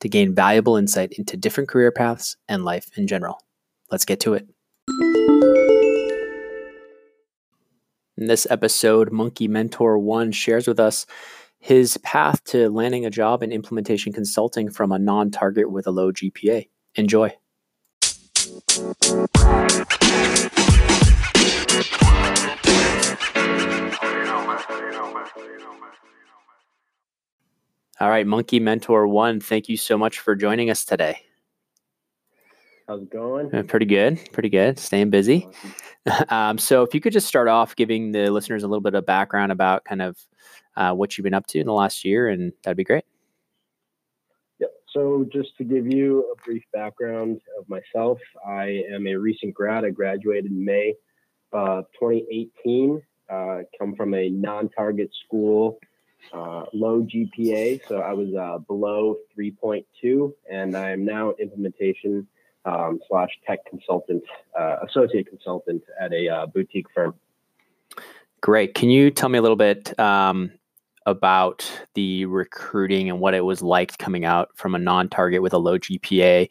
to 0.00 0.08
gain 0.08 0.34
valuable 0.34 0.76
insight 0.76 1.12
into 1.12 1.36
different 1.36 1.68
career 1.68 1.92
paths 1.92 2.36
and 2.48 2.64
life 2.64 2.88
in 2.96 3.06
general. 3.06 3.38
Let's 3.90 4.04
get 4.04 4.20
to 4.20 4.34
it. 4.34 4.46
In 8.16 8.26
this 8.26 8.46
episode, 8.50 9.12
Monkey 9.12 9.48
Mentor 9.48 9.98
One 9.98 10.32
shares 10.32 10.66
with 10.66 10.78
us 10.78 11.06
his 11.58 11.96
path 11.98 12.42
to 12.44 12.68
landing 12.70 13.06
a 13.06 13.10
job 13.10 13.42
in 13.42 13.52
implementation 13.52 14.12
consulting 14.12 14.70
from 14.70 14.92
a 14.92 14.98
non 14.98 15.30
target 15.30 15.70
with 15.70 15.86
a 15.86 15.90
low 15.90 16.12
GPA. 16.12 16.68
Enjoy. 16.96 17.34
All 28.00 28.08
right, 28.08 28.26
Monkey 28.26 28.60
Mentor 28.60 29.06
One, 29.06 29.40
thank 29.40 29.68
you 29.68 29.76
so 29.76 29.98
much 29.98 30.20
for 30.20 30.34
joining 30.34 30.70
us 30.70 30.86
today. 30.86 31.20
How's 32.88 33.02
it 33.02 33.10
going? 33.10 33.54
Uh, 33.54 33.62
pretty 33.62 33.84
good. 33.84 34.18
Pretty 34.32 34.48
good. 34.48 34.78
Staying 34.78 35.10
busy. 35.10 35.48
Um, 36.30 36.56
so, 36.56 36.82
if 36.82 36.94
you 36.94 37.00
could 37.02 37.12
just 37.12 37.26
start 37.26 37.46
off 37.46 37.76
giving 37.76 38.12
the 38.12 38.30
listeners 38.30 38.62
a 38.62 38.66
little 38.66 38.80
bit 38.80 38.94
of 38.94 39.04
background 39.04 39.52
about 39.52 39.84
kind 39.84 40.00
of 40.00 40.16
uh, 40.74 40.94
what 40.94 41.18
you've 41.18 41.24
been 41.24 41.34
up 41.34 41.46
to 41.48 41.60
in 41.60 41.66
the 41.66 41.74
last 41.74 42.06
year, 42.06 42.30
and 42.30 42.54
that'd 42.64 42.78
be 42.78 42.84
great. 42.84 43.04
Yep. 44.60 44.70
So, 44.94 45.26
just 45.30 45.54
to 45.58 45.64
give 45.64 45.86
you 45.86 46.20
a 46.32 46.42
brief 46.42 46.64
background 46.72 47.42
of 47.58 47.68
myself, 47.68 48.18
I 48.48 48.82
am 48.90 49.06
a 49.06 49.14
recent 49.14 49.52
grad. 49.52 49.84
I 49.84 49.90
graduated 49.90 50.50
in 50.50 50.64
May 50.64 50.94
uh, 51.52 51.82
2018. 52.00 53.02
Uh, 53.28 53.58
come 53.78 53.94
from 53.94 54.14
a 54.14 54.30
non-target 54.30 55.10
school, 55.26 55.78
uh, 56.32 56.64
low 56.72 57.02
GPA, 57.02 57.80
so 57.88 57.98
I 58.00 58.12
was 58.12 58.34
uh, 58.34 58.58
below 58.58 59.16
3.2, 59.38 60.32
and 60.50 60.76
I 60.76 60.90
am 60.90 61.04
now 61.04 61.34
implementation 61.40 62.26
um, 62.64 63.00
slash 63.08 63.30
tech 63.46 63.64
consultant, 63.66 64.22
uh, 64.58 64.76
associate 64.88 65.28
consultant 65.28 65.82
at 66.00 66.12
a 66.12 66.28
uh, 66.28 66.46
boutique 66.46 66.86
firm. 66.94 67.14
Great. 68.40 68.74
Can 68.74 68.90
you 68.90 69.10
tell 69.10 69.28
me 69.28 69.38
a 69.38 69.42
little 69.42 69.56
bit 69.56 69.98
um, 69.98 70.50
about 71.06 71.70
the 71.94 72.24
recruiting 72.26 73.10
and 73.10 73.20
what 73.20 73.34
it 73.34 73.44
was 73.44 73.62
like 73.62 73.96
coming 73.98 74.24
out 74.24 74.48
from 74.54 74.74
a 74.74 74.78
non-target 74.78 75.42
with 75.42 75.52
a 75.52 75.58
low 75.58 75.78
GPA? 75.78 76.50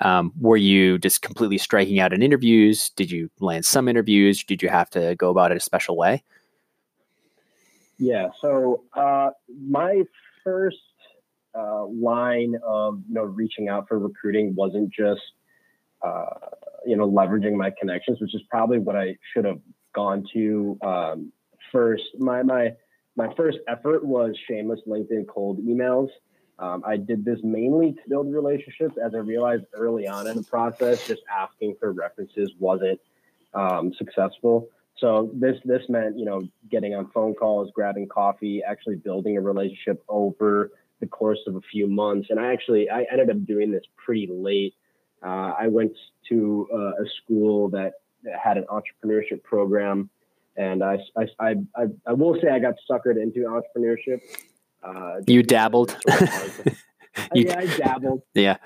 Um, 0.00 0.32
were 0.38 0.56
you 0.56 0.98
just 0.98 1.22
completely 1.22 1.58
striking 1.58 2.00
out 2.00 2.12
in 2.12 2.22
interviews? 2.22 2.90
Did 2.90 3.10
you 3.10 3.30
land 3.40 3.64
some 3.64 3.88
interviews? 3.88 4.44
Did 4.44 4.62
you 4.62 4.68
have 4.68 4.90
to 4.90 5.14
go 5.16 5.30
about 5.30 5.50
it 5.50 5.56
a 5.56 5.60
special 5.60 5.96
way? 5.96 6.22
Yeah. 8.00 8.30
So 8.40 8.84
uh, 8.94 9.30
my 9.48 10.02
first 10.42 10.78
uh, 11.54 11.84
line 11.86 12.56
of 12.64 13.02
you 13.06 13.14
know 13.14 13.24
reaching 13.24 13.68
out 13.68 13.86
for 13.88 13.98
recruiting 13.98 14.54
wasn't 14.56 14.90
just 14.92 15.20
uh, 16.02 16.24
you 16.86 16.96
know, 16.96 17.08
leveraging 17.08 17.54
my 17.54 17.70
connections, 17.78 18.20
which 18.20 18.34
is 18.34 18.42
probably 18.48 18.78
what 18.78 18.96
I 18.96 19.16
should 19.32 19.44
have 19.44 19.60
gone 19.94 20.24
to 20.32 20.78
um, 20.82 21.32
first. 21.72 22.04
My 22.18 22.42
my 22.42 22.72
my 23.16 23.32
first 23.34 23.58
effort 23.68 24.04
was 24.04 24.34
shameless 24.48 24.80
LinkedIn 24.86 25.26
cold 25.28 25.58
emails. 25.58 26.08
Um, 26.58 26.82
I 26.86 26.96
did 26.96 27.24
this 27.24 27.38
mainly 27.42 27.92
to 27.92 28.00
build 28.08 28.32
relationships, 28.32 28.96
as 29.02 29.14
I 29.14 29.18
realized 29.18 29.64
early 29.74 30.06
on 30.06 30.26
in 30.26 30.36
the 30.36 30.42
process, 30.42 31.06
just 31.06 31.22
asking 31.30 31.76
for 31.80 31.92
references 31.92 32.52
wasn't 32.58 33.00
um, 33.54 33.92
successful. 33.94 34.68
So 35.00 35.30
this 35.34 35.56
this 35.64 35.82
meant 35.88 36.18
you 36.18 36.24
know 36.24 36.46
getting 36.70 36.94
on 36.94 37.10
phone 37.10 37.34
calls, 37.34 37.70
grabbing 37.74 38.08
coffee, 38.08 38.62
actually 38.66 38.96
building 38.96 39.36
a 39.36 39.40
relationship 39.40 40.02
over 40.08 40.70
the 41.00 41.06
course 41.06 41.40
of 41.46 41.56
a 41.56 41.60
few 41.72 41.86
months. 41.86 42.28
And 42.30 42.38
I 42.38 42.52
actually 42.52 42.90
I 42.90 43.06
ended 43.10 43.30
up 43.30 43.44
doing 43.46 43.70
this 43.70 43.84
pretty 43.96 44.28
late 44.30 44.74
uh, 45.22 45.52
I 45.58 45.68
went 45.68 45.92
to 46.28 46.68
uh, 46.72 47.02
a 47.02 47.06
school 47.22 47.68
that 47.70 47.94
had 48.42 48.56
an 48.56 48.64
entrepreneurship 48.64 49.42
program, 49.42 50.08
and 50.56 50.82
I, 50.82 50.98
I, 51.16 51.26
I, 51.38 51.84
I, 52.06 52.12
will 52.12 52.38
say 52.40 52.48
I 52.48 52.58
got 52.58 52.74
suckered 52.90 53.20
into 53.20 53.40
entrepreneurship. 53.40 54.20
Uh, 54.82 55.20
you 55.26 55.42
dabbled. 55.42 55.96
you, 56.08 56.24
yeah, 57.46 57.58
I 57.58 57.66
dabbled. 57.76 58.22
Yeah. 58.34 58.56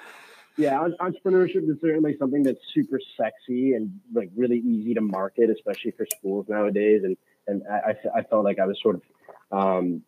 Yeah, 0.56 0.86
entrepreneurship 1.00 1.68
is 1.68 1.80
certainly 1.80 2.16
something 2.18 2.44
that's 2.44 2.60
super 2.72 3.00
sexy 3.16 3.74
and 3.74 3.98
like 4.12 4.30
really 4.36 4.58
easy 4.58 4.94
to 4.94 5.00
market, 5.00 5.50
especially 5.50 5.90
for 5.92 6.06
schools 6.16 6.46
nowadays. 6.48 7.02
And 7.02 7.16
and 7.46 7.62
I, 7.68 7.94
I 8.16 8.22
felt 8.22 8.44
like 8.44 8.58
I 8.58 8.66
was 8.66 8.78
sort 8.80 8.96
of 8.96 9.02
um, 9.50 10.02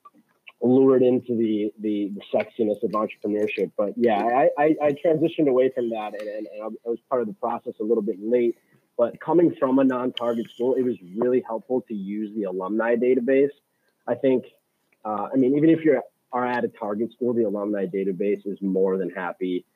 lured 0.62 1.02
into 1.02 1.36
the, 1.36 1.72
the, 1.80 2.12
the 2.14 2.20
sexiness 2.32 2.82
of 2.82 2.90
entrepreneurship. 2.92 3.72
But 3.76 3.92
yeah, 3.96 4.18
I, 4.18 4.48
I, 4.58 4.76
I 4.82 4.92
transitioned 4.92 5.48
away 5.48 5.70
from 5.70 5.90
that 5.90 6.14
and, 6.18 6.28
and, 6.28 6.46
and, 6.46 6.62
I 6.62 6.88
was 6.88 6.98
part 7.10 7.22
of 7.22 7.28
the 7.28 7.34
process 7.34 7.74
a 7.80 7.84
little 7.84 8.02
bit 8.02 8.16
late. 8.20 8.56
But 8.96 9.20
coming 9.20 9.54
from 9.58 9.78
a 9.78 9.84
non-target 9.84 10.50
school, 10.50 10.74
it 10.74 10.82
was 10.82 10.96
really 11.16 11.42
helpful 11.46 11.82
to 11.88 11.94
use 11.94 12.34
the 12.34 12.44
alumni 12.44 12.96
database. 12.96 13.50
I 14.06 14.14
think, 14.14 14.46
uh, 15.04 15.28
I 15.32 15.36
mean, 15.36 15.54
even 15.56 15.68
if 15.68 15.84
you 15.84 16.00
are 16.32 16.46
at 16.46 16.64
a 16.64 16.68
target 16.68 17.12
school, 17.12 17.34
the 17.34 17.42
alumni 17.42 17.84
database 17.84 18.46
is 18.46 18.58
more 18.62 18.96
than 18.96 19.10
happy 19.10 19.66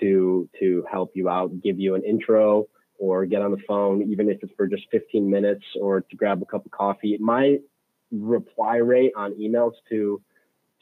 to 0.00 0.48
to 0.60 0.84
help 0.90 1.12
you 1.14 1.28
out, 1.28 1.60
give 1.62 1.78
you 1.78 1.94
an 1.94 2.02
intro, 2.04 2.68
or 2.98 3.26
get 3.26 3.42
on 3.42 3.50
the 3.50 3.62
phone, 3.66 4.02
even 4.10 4.28
if 4.30 4.42
it's 4.42 4.52
for 4.56 4.66
just 4.66 4.84
15 4.90 5.28
minutes, 5.28 5.64
or 5.80 6.02
to 6.02 6.16
grab 6.16 6.42
a 6.42 6.46
cup 6.46 6.64
of 6.64 6.70
coffee. 6.70 7.16
My 7.18 7.58
reply 8.12 8.76
rate 8.76 9.12
on 9.16 9.34
emails 9.34 9.72
to 9.88 10.20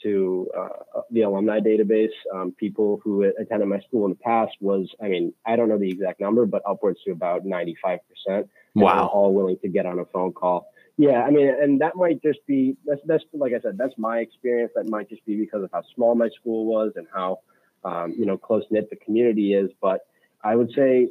to 0.03 0.49
uh, 0.57 1.01
the 1.11 1.23
alumni 1.23 1.61
database, 1.61 2.13
um, 2.35 2.53
people 2.53 3.01
who 3.03 3.23
attended 3.23 3.69
my 3.69 3.81
school 3.81 4.05
in 4.05 4.13
the 4.13 4.19
past 4.19 4.53
was, 4.61 4.89
I 5.03 5.09
mean, 5.09 5.33
I 5.45 5.57
don't 5.57 5.69
know 5.69 5.79
the 5.79 5.91
exact 5.91 6.21
number, 6.21 6.47
but 6.47 6.63
upwards 6.69 7.01
to 7.05 7.13
about 7.13 7.45
95%. 7.45 7.99
Wow. 8.75 9.07
All 9.09 9.35
willing 9.35 9.59
to 9.63 9.69
get 9.69 9.87
on 9.87 9.99
a 9.99 10.05
phone 10.07 10.33
call. 10.33 10.71
Yeah, 10.97 11.23
I 11.23 11.31
mean, 11.31 11.49
and 11.49 11.81
that 11.81 11.97
might 11.97 12.23
just 12.23 12.41
be, 12.47 12.77
that's, 12.85 13.01
that's, 13.07 13.25
like 13.33 13.53
I 13.53 13.61
said, 13.61 13.79
that's 13.79 13.95
my 13.99 14.19
experience. 14.19 14.73
That 14.75 14.89
might 14.89 15.09
just 15.09 15.25
be 15.25 15.37
because 15.37 15.63
of 15.63 15.71
how 15.73 15.83
small 15.95 16.15
my 16.15 16.29
school 16.41 16.67
was 16.67 16.93
and 16.97 17.07
how, 17.13 17.41
um, 17.85 18.15
you 18.19 18.27
know, 18.27 18.37
close 18.37 18.65
knit 18.71 18.91
the 18.91 18.97
community 18.97 19.55
is. 19.55 19.71
But 19.81 20.07
I 20.43 20.57
would 20.57 20.73
say, 20.75 21.09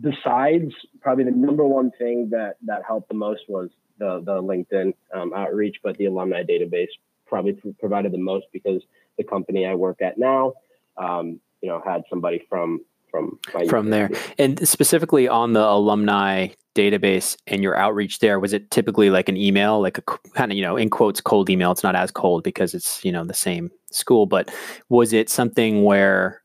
besides 0.00 0.72
probably 1.00 1.24
the 1.24 1.30
number 1.30 1.66
one 1.66 1.90
thing 1.98 2.30
that, 2.30 2.56
that 2.66 2.82
helped 2.86 3.08
the 3.08 3.14
most 3.14 3.42
was 3.48 3.70
the, 3.98 4.22
the 4.24 4.42
LinkedIn 4.42 4.94
um, 5.14 5.32
outreach, 5.34 5.76
but 5.82 5.96
the 5.96 6.06
alumni 6.06 6.42
database 6.42 6.88
probably 7.26 7.56
provided 7.80 8.12
the 8.12 8.18
most 8.18 8.46
because 8.52 8.82
the 9.16 9.24
company 9.24 9.66
I 9.66 9.74
work 9.74 10.02
at 10.02 10.18
now, 10.18 10.54
um, 10.96 11.40
you 11.60 11.68
know, 11.68 11.80
had 11.84 12.02
somebody 12.10 12.44
from 12.48 12.80
from 13.10 13.38
from 13.68 13.90
there, 13.90 14.10
and 14.38 14.66
specifically 14.66 15.28
on 15.28 15.52
the 15.52 15.60
alumni 15.60 16.48
database 16.74 17.36
and 17.46 17.62
your 17.62 17.76
outreach 17.76 18.20
there 18.20 18.40
was 18.40 18.52
it 18.52 18.70
typically 18.70 19.10
like 19.10 19.28
an 19.28 19.36
email 19.36 19.80
like 19.80 19.98
a 19.98 20.02
kind 20.02 20.50
of 20.50 20.56
you 20.56 20.62
know 20.62 20.76
in 20.76 20.88
quotes 20.88 21.20
cold 21.20 21.50
email 21.50 21.70
it's 21.70 21.82
not 21.82 21.94
as 21.94 22.10
cold 22.10 22.42
because 22.42 22.72
it's 22.72 23.04
you 23.04 23.12
know 23.12 23.24
the 23.24 23.34
same 23.34 23.70
school 23.94 24.26
but 24.26 24.52
was 24.88 25.12
it 25.12 25.28
something 25.28 25.84
where 25.84 26.42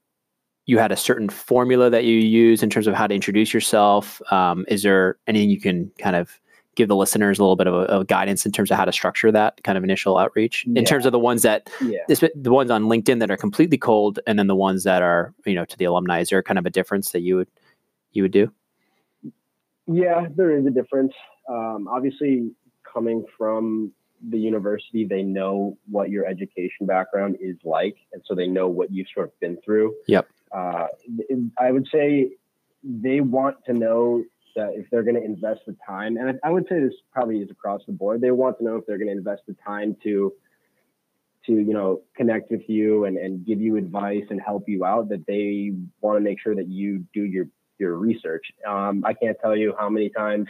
you 0.66 0.78
had 0.78 0.92
a 0.92 0.98
certain 0.98 1.30
formula 1.30 1.90
that 1.90 2.04
you 2.04 2.18
use 2.18 2.62
in 2.62 2.70
terms 2.70 2.88
of 2.88 2.94
how 2.94 3.08
to 3.08 3.16
introduce 3.16 3.54
yourself 3.54 4.22
um, 4.32 4.66
is 4.68 4.84
there 4.84 5.18
anything 5.28 5.50
you 5.50 5.60
can 5.60 5.92
kind 5.98 6.16
of 6.16 6.40
give 6.78 6.88
the 6.88 6.96
listeners 6.96 7.40
a 7.40 7.42
little 7.42 7.56
bit 7.56 7.66
of, 7.66 7.74
a, 7.74 7.78
of 7.86 8.08
guidance 8.08 8.46
in 8.46 8.52
terms 8.52 8.70
of 8.70 8.78
how 8.78 8.86
to 8.86 8.92
structure 8.92 9.32
that 9.32 9.62
kind 9.64 9.78
of 9.78 9.84
initial 9.84 10.18
outreach 10.18 10.64
yeah. 10.68 10.80
in 10.80 10.86
terms 10.86 11.06
of 11.06 11.12
the 11.12 11.20
ones 11.20 11.42
that 11.42 11.70
yeah. 11.82 12.00
the 12.08 12.52
ones 12.52 12.70
on 12.70 12.84
linkedin 12.84 13.20
that 13.20 13.32
are 13.32 13.38
completely 13.38 13.78
cold 13.78 14.20
and 14.28 14.38
then 14.38 14.48
the 14.48 14.56
ones 14.56 14.84
that 14.84 15.02
are 15.02 15.34
you 15.46 15.56
know 15.56 15.66
to 15.66 15.76
the 15.78 15.86
alumni 15.86 16.20
is 16.20 16.30
there 16.30 16.42
kind 16.44 16.60
of 16.60 16.66
a 16.66 16.70
difference 16.70 17.12
that 17.12 17.22
you 17.22 17.36
would 17.36 17.50
you 18.12 18.22
would 18.22 18.32
do 18.32 18.52
yeah 19.88 20.28
there 20.36 20.56
is 20.56 20.66
a 20.66 20.70
difference 20.70 21.14
um, 21.50 21.88
obviously 21.90 22.52
coming 22.94 23.26
from 23.38 23.92
the 24.30 24.38
university, 24.38 25.06
they 25.06 25.24
know 25.24 25.78
what 25.90 26.10
your 26.10 26.26
education 26.26 26.86
background 26.86 27.38
is 27.40 27.58
like, 27.64 27.98
and 28.14 28.22
so 28.26 28.36
they 28.36 28.48
know 28.48 28.68
what 28.68 28.92
you've 28.92 29.08
sort 29.14 29.28
of 29.28 29.40
been 29.40 29.58
through. 29.64 29.96
Yep. 30.08 30.28
Uh, 30.52 30.88
I 31.60 31.72
would 31.72 31.88
say 31.92 32.32
they 32.84 33.22
want 33.22 33.58
to 33.66 33.74
know 33.74 34.24
that 34.56 34.74
if 34.74 34.90
they're 34.90 35.04
going 35.04 35.16
to 35.16 35.24
invest 35.24 35.62
the 35.68 35.76
time, 35.86 36.18
and 36.18 36.40
I 36.44 36.50
would 36.50 36.68
say 36.68 36.80
this 36.80 36.94
probably 37.12 37.40
is 37.40 37.52
across 37.52 37.82
the 37.86 37.94
board, 37.94 38.22
they 38.22 38.32
want 38.32 38.58
to 38.58 38.64
know 38.64 38.78
if 38.78 38.86
they're 38.86 38.98
going 38.98 39.10
to 39.10 39.18
invest 39.18 39.44
the 39.48 39.56
time 39.66 39.96
to 40.04 40.34
to 41.48 41.54
you 41.54 41.74
know 41.74 42.02
connect 42.16 42.52
with 42.52 42.68
you 42.68 43.06
and, 43.06 43.18
and 43.18 43.46
give 43.46 43.60
you 43.60 43.78
advice 43.78 44.24
and 44.30 44.40
help 44.42 44.68
you 44.68 44.86
out 44.86 45.10
that 45.10 45.26
they 45.26 45.72
want 46.02 46.18
to 46.18 46.22
make 46.22 46.40
sure 46.40 46.54
that 46.54 46.68
you 46.68 47.06
do 47.14 47.24
your 47.24 47.46
your 47.80 47.96
research 47.96 48.46
um, 48.68 49.04
i 49.06 49.14
can't 49.14 49.38
tell 49.42 49.56
you 49.56 49.74
how 49.80 49.90
many 49.90 50.10
times 50.10 50.48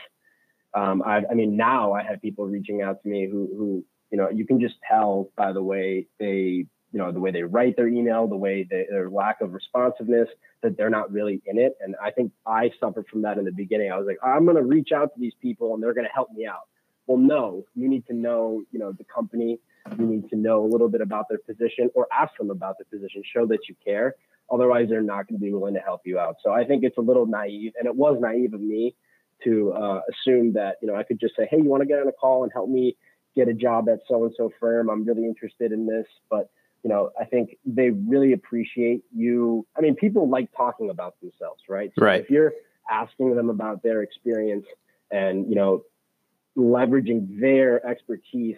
um, 0.78 1.02
I, 1.06 1.24
I 1.30 1.34
mean 1.34 1.58
now 1.58 1.94
i 1.94 2.04
have 2.04 2.22
people 2.22 2.46
reaching 2.46 2.82
out 2.82 3.02
to 3.04 3.10
me 3.10 3.28
who 3.28 3.50
who 3.58 3.86
you 4.12 4.18
know 4.18 4.30
you 4.30 4.46
can 4.46 4.60
just 4.60 4.76
tell 4.88 5.30
by 5.36 5.52
the 5.52 5.64
way 5.64 6.08
they 6.20 6.66
you 6.92 7.00
know 7.00 7.12
the 7.12 7.20
way 7.20 7.32
they 7.32 7.44
write 7.44 7.76
their 7.76 7.88
email 7.88 8.28
the 8.28 8.38
way 8.38 8.66
they, 8.70 8.86
their 8.90 9.10
lack 9.10 9.42
of 9.42 9.54
responsiveness 9.54 10.30
that 10.64 10.76
they're 10.76 10.90
not 10.90 11.12
really 11.12 11.42
in 11.46 11.58
it. 11.58 11.74
And 11.82 11.96
i 12.04 12.12
think 12.12 12.32
i 12.46 12.72
suffered 12.80 13.08
from 13.08 13.22
that 13.24 13.38
in 13.38 13.46
the 13.46 13.52
beginning. 13.52 13.92
I 13.92 13.98
was 13.98 14.08
like 14.08 14.20
i'm 14.24 14.46
going 14.46 14.58
to 14.58 14.64
reach 14.64 14.92
out 14.92 15.14
to 15.14 15.20
these 15.20 15.36
people 15.42 15.74
and 15.74 15.82
they're 15.82 15.94
going 15.94 16.08
to 16.08 16.14
help 16.14 16.30
me 16.32 16.46
out. 16.46 16.68
Well 17.08 17.18
no 17.18 17.66
you 17.76 17.90
need 17.90 18.06
to 18.08 18.14
know 18.14 18.64
you 18.72 18.80
know 18.80 18.92
the 18.92 19.06
company. 19.06 19.60
You 19.98 20.06
need 20.06 20.30
to 20.32 20.36
know 20.36 20.66
a 20.66 20.70
little 20.74 20.90
bit 20.90 21.02
about 21.02 21.26
their 21.30 21.40
position 21.40 21.90
or 21.96 22.08
ask 22.12 22.36
them 22.38 22.52
about 22.52 22.76
their 22.78 23.00
position, 23.00 23.24
show 23.34 23.46
that 23.48 23.70
you 23.70 23.76
care. 23.86 24.16
Otherwise, 24.52 24.88
they're 24.90 25.02
not 25.02 25.28
going 25.28 25.40
to 25.40 25.44
be 25.44 25.52
willing 25.54 25.74
to 25.76 25.80
help 25.80 26.02
you 26.04 26.20
out. 26.20 26.36
So 26.44 26.52
I 26.52 26.66
think 26.66 26.84
it's 26.84 26.98
a 26.98 27.02
little 27.02 27.26
naive, 27.26 27.72
and 27.78 27.86
it 27.86 27.96
was 27.96 28.18
naive 28.20 28.54
of 28.54 28.60
me 28.60 28.96
to 29.44 29.74
uh, 29.74 30.02
assume 30.12 30.54
that 30.54 30.78
you 30.82 30.88
know 30.88 30.96
I 30.96 31.04
could 31.04 31.20
just 31.20 31.36
say, 31.36 31.48
"Hey, 31.50 31.58
you 31.58 31.66
want 31.66 31.82
to 31.82 31.88
get 31.88 32.00
on 32.00 32.08
a 32.08 32.12
call 32.12 32.44
and 32.44 32.52
help 32.52 32.70
me 32.70 32.96
get 33.36 33.48
a 33.48 33.54
job 33.54 33.90
at 33.90 34.00
so 34.08 34.24
and 34.24 34.34
so 34.36 34.52
firm? 34.60 34.90
I'm 34.90 35.06
really 35.06 35.26
interested 35.26 35.72
in 35.72 35.86
this." 35.88 36.06
But 36.30 36.50
you 36.84 36.90
know, 36.90 37.12
I 37.20 37.26
think 37.26 37.58
they 37.66 37.90
really 37.90 38.34
appreciate 38.34 39.04
you. 39.16 39.66
I 39.78 39.82
mean, 39.82 39.96
people 39.96 40.30
like 40.30 40.50
talking 40.56 40.90
about 40.90 41.20
themselves, 41.22 41.64
right? 41.68 41.92
So 41.98 42.06
right. 42.06 42.22
If 42.22 42.30
you're 42.30 42.54
asking 42.90 43.36
them 43.36 43.50
about 43.50 43.84
their 43.84 44.02
experience 44.02 44.66
and 45.12 45.50
you 45.50 45.56
know 45.56 45.84
leveraging 46.58 47.40
their 47.40 47.86
expertise 47.86 48.58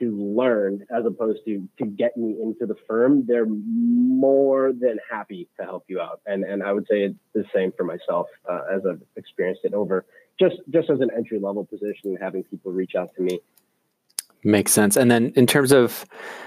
to 0.00 0.34
learn 0.36 0.86
as 0.94 1.04
opposed 1.06 1.40
to 1.44 1.68
to 1.78 1.86
get 1.86 2.16
me 2.16 2.36
into 2.42 2.66
the 2.66 2.74
firm, 2.88 3.24
they're 3.26 3.46
more 3.46 4.72
than 4.72 4.98
happy 5.10 5.48
to 5.58 5.64
help 5.64 5.84
you 5.88 6.00
out. 6.00 6.20
And 6.26 6.44
and 6.44 6.62
I 6.62 6.72
would 6.72 6.86
say 6.90 7.02
it's 7.02 7.14
the 7.34 7.44
same 7.54 7.72
for 7.76 7.84
myself 7.84 8.26
uh, 8.50 8.62
as 8.74 8.82
I've 8.86 9.02
experienced 9.16 9.62
it 9.64 9.74
over 9.74 10.04
just 10.40 10.56
just 10.70 10.90
as 10.90 11.00
an 11.00 11.10
entry 11.16 11.38
level 11.38 11.64
position, 11.64 12.16
having 12.20 12.42
people 12.44 12.72
reach 12.72 12.94
out 12.96 13.14
to 13.16 13.22
me. 13.22 13.40
Makes 14.42 14.72
sense. 14.72 14.96
And 14.96 15.10
then 15.10 15.32
in 15.36 15.46
terms 15.46 15.70
of, 15.70 16.06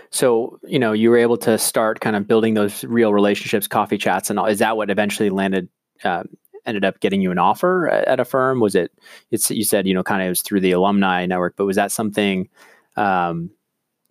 so 0.09 0.59
you 0.63 0.79
know, 0.79 0.93
you 0.93 1.11
were 1.11 1.17
able 1.17 1.37
to 1.37 1.57
start 1.59 1.99
kind 1.99 2.15
of 2.15 2.27
building 2.27 2.55
those 2.55 2.83
real 2.83 3.13
relationships, 3.13 3.67
coffee 3.67 3.99
chats, 3.99 4.31
and 4.31 4.39
all. 4.39 4.47
Is 4.47 4.59
that 4.59 4.75
what 4.75 4.89
eventually 4.89 5.29
landed? 5.29 5.69
Uh, 6.03 6.23
ended 6.65 6.85
up 6.85 6.99
getting 7.01 7.21
you 7.21 7.29
an 7.29 7.37
offer 7.37 7.89
at 7.89 8.21
a 8.21 8.25
firm 8.25 8.61
was 8.61 8.73
it 8.73 8.89
it's 9.31 9.51
you 9.51 9.65
said 9.65 9.85
you 9.85 9.93
know 9.93 10.01
kind 10.01 10.21
of 10.21 10.27
it 10.27 10.29
was 10.29 10.41
through 10.41 10.61
the 10.61 10.71
alumni 10.71 11.25
network 11.25 11.53
but 11.57 11.65
was 11.65 11.75
that 11.75 11.91
something 11.91 12.47
um, 12.95 13.49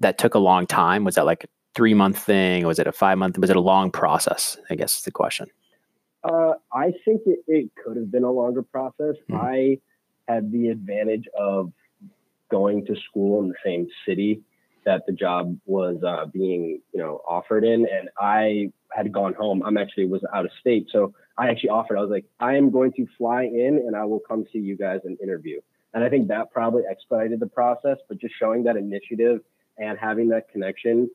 that 0.00 0.19
took 0.19 0.34
a 0.34 0.38
long 0.38 0.67
time? 0.67 1.05
Was 1.05 1.14
that 1.17 1.26
like 1.26 1.44
a 1.44 1.49
three 1.75 1.94
month 1.94 2.19
thing? 2.19 2.67
Was 2.67 2.79
it 2.79 2.87
a 2.87 2.93
five 2.93 3.19
month? 3.19 3.38
Was 3.38 3.50
it 3.50 3.56
a 3.56 3.61
long 3.61 3.90
process? 3.90 4.56
I 4.70 4.75
guess 4.75 4.99
is 4.99 5.02
the 5.02 5.11
question. 5.11 5.49
Uh, 6.25 6.52
I 6.73 6.93
think 7.05 7.23
it, 7.26 7.40
it, 7.49 7.70
could 7.75 7.96
have 7.96 8.11
been 8.11 8.23
a 8.23 8.31
longer 8.31 8.62
process. 8.62 9.17
Mm-hmm. 9.29 9.37
I 9.37 9.79
had 10.29 10.52
the 10.52 10.69
advantage 10.69 11.26
of 11.37 11.73
going 12.49 12.87
to 12.87 12.94
school 13.08 13.43
in 13.43 13.49
the 13.49 13.55
same 13.64 13.88
city 14.06 14.40
that 14.85 15.05
the 15.06 15.12
job 15.12 15.56
was 15.64 15.96
uh, 16.06 16.26
being, 16.26 16.81
you 16.93 17.00
know, 17.00 17.20
offered 17.26 17.64
in, 17.64 17.87
and 17.88 18.08
I 18.19 18.70
had 18.93 19.12
gone 19.12 19.35
home. 19.35 19.62
I'm 19.64 19.76
actually 19.76 20.06
was 20.06 20.23
out 20.35 20.44
of 20.44 20.50
state, 20.61 20.88
so 20.93 21.14
I 21.38 21.49
actually 21.49 21.70
offered. 21.70 21.96
I 21.96 22.00
was 22.00 22.11
like, 22.11 22.26
I 22.40 22.56
am 22.56 22.70
going 22.70 22.93
to 22.94 23.06
fly 23.17 23.44
in, 23.44 23.82
and 23.87 23.96
I 23.96 24.05
will 24.05 24.20
come 24.20 24.44
see 24.52 24.58
you 24.58 24.76
guys 24.76 25.00
and 25.05 25.19
interview. 25.20 25.61
And 25.94 26.02
I 26.02 26.08
think 26.08 26.28
that 26.28 26.50
probably 26.50 26.82
expedited 26.88 27.40
the 27.40 27.46
process, 27.46 27.98
but 28.08 28.18
just 28.18 28.34
showing 28.38 28.64
that 28.64 28.76
initiative 28.76 29.40
and 29.78 29.98
having 29.98 30.28
that 30.28 30.50
connection 30.50 31.10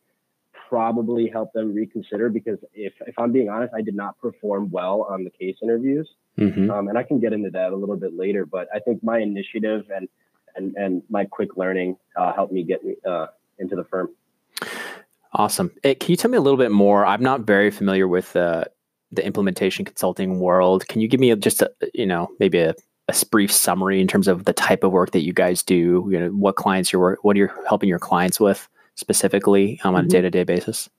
probably 0.69 1.29
helped 1.29 1.53
them 1.53 1.73
reconsider 1.73 2.29
because 2.29 2.59
if, 2.73 2.93
if 3.05 3.17
I'm 3.17 3.31
being 3.31 3.49
honest, 3.49 3.73
I 3.73 3.81
did 3.81 3.95
not 3.95 4.19
perform 4.19 4.69
well 4.69 5.07
on 5.09 5.23
the 5.23 5.29
case 5.29 5.55
interviews. 5.63 6.09
Mm-hmm. 6.37 6.69
Um, 6.69 6.87
and 6.89 6.97
I 6.97 7.03
can 7.03 7.19
get 7.19 7.33
into 7.33 7.49
that 7.51 7.71
a 7.71 7.75
little 7.75 7.95
bit 7.95 8.15
later, 8.15 8.45
but 8.45 8.67
I 8.73 8.79
think 8.79 9.03
my 9.03 9.19
initiative 9.19 9.85
and, 9.95 10.07
and, 10.55 10.75
and 10.75 11.03
my 11.09 11.25
quick 11.25 11.57
learning 11.57 11.97
uh, 12.15 12.33
helped 12.33 12.53
me 12.53 12.63
get 12.63 12.83
me 12.83 12.95
uh, 13.07 13.27
into 13.59 13.75
the 13.75 13.85
firm. 13.85 14.09
Awesome. 15.33 15.71
Hey, 15.83 15.95
can 15.95 16.11
you 16.11 16.17
tell 16.17 16.31
me 16.31 16.37
a 16.37 16.41
little 16.41 16.57
bit 16.57 16.71
more? 16.71 17.05
I'm 17.05 17.21
not 17.21 17.41
very 17.41 17.71
familiar 17.71 18.07
with 18.07 18.35
uh, 18.35 18.65
the 19.11 19.25
implementation 19.25 19.85
consulting 19.85 20.39
world. 20.39 20.87
Can 20.87 21.01
you 21.01 21.07
give 21.07 21.19
me 21.19 21.35
just 21.35 21.61
a, 21.61 21.71
you 21.93 22.05
know, 22.05 22.29
maybe 22.39 22.59
a 22.59 22.75
a 23.07 23.25
brief 23.31 23.51
summary 23.51 24.01
in 24.01 24.07
terms 24.07 24.27
of 24.27 24.45
the 24.45 24.53
type 24.53 24.83
of 24.83 24.91
work 24.91 25.11
that 25.11 25.21
you 25.21 25.33
guys 25.33 25.63
do, 25.63 26.07
you 26.11 26.19
know, 26.19 26.29
what 26.29 26.55
clients 26.55 26.91
you're 26.91 27.17
what 27.21 27.35
are 27.35 27.39
you're 27.39 27.65
helping 27.67 27.89
your 27.89 27.99
clients 27.99 28.39
with 28.39 28.67
specifically 28.95 29.79
um, 29.83 29.95
on 29.95 30.01
mm-hmm. 30.01 30.07
a 30.07 30.09
day-to-day 30.09 30.43
basis? 30.43 30.89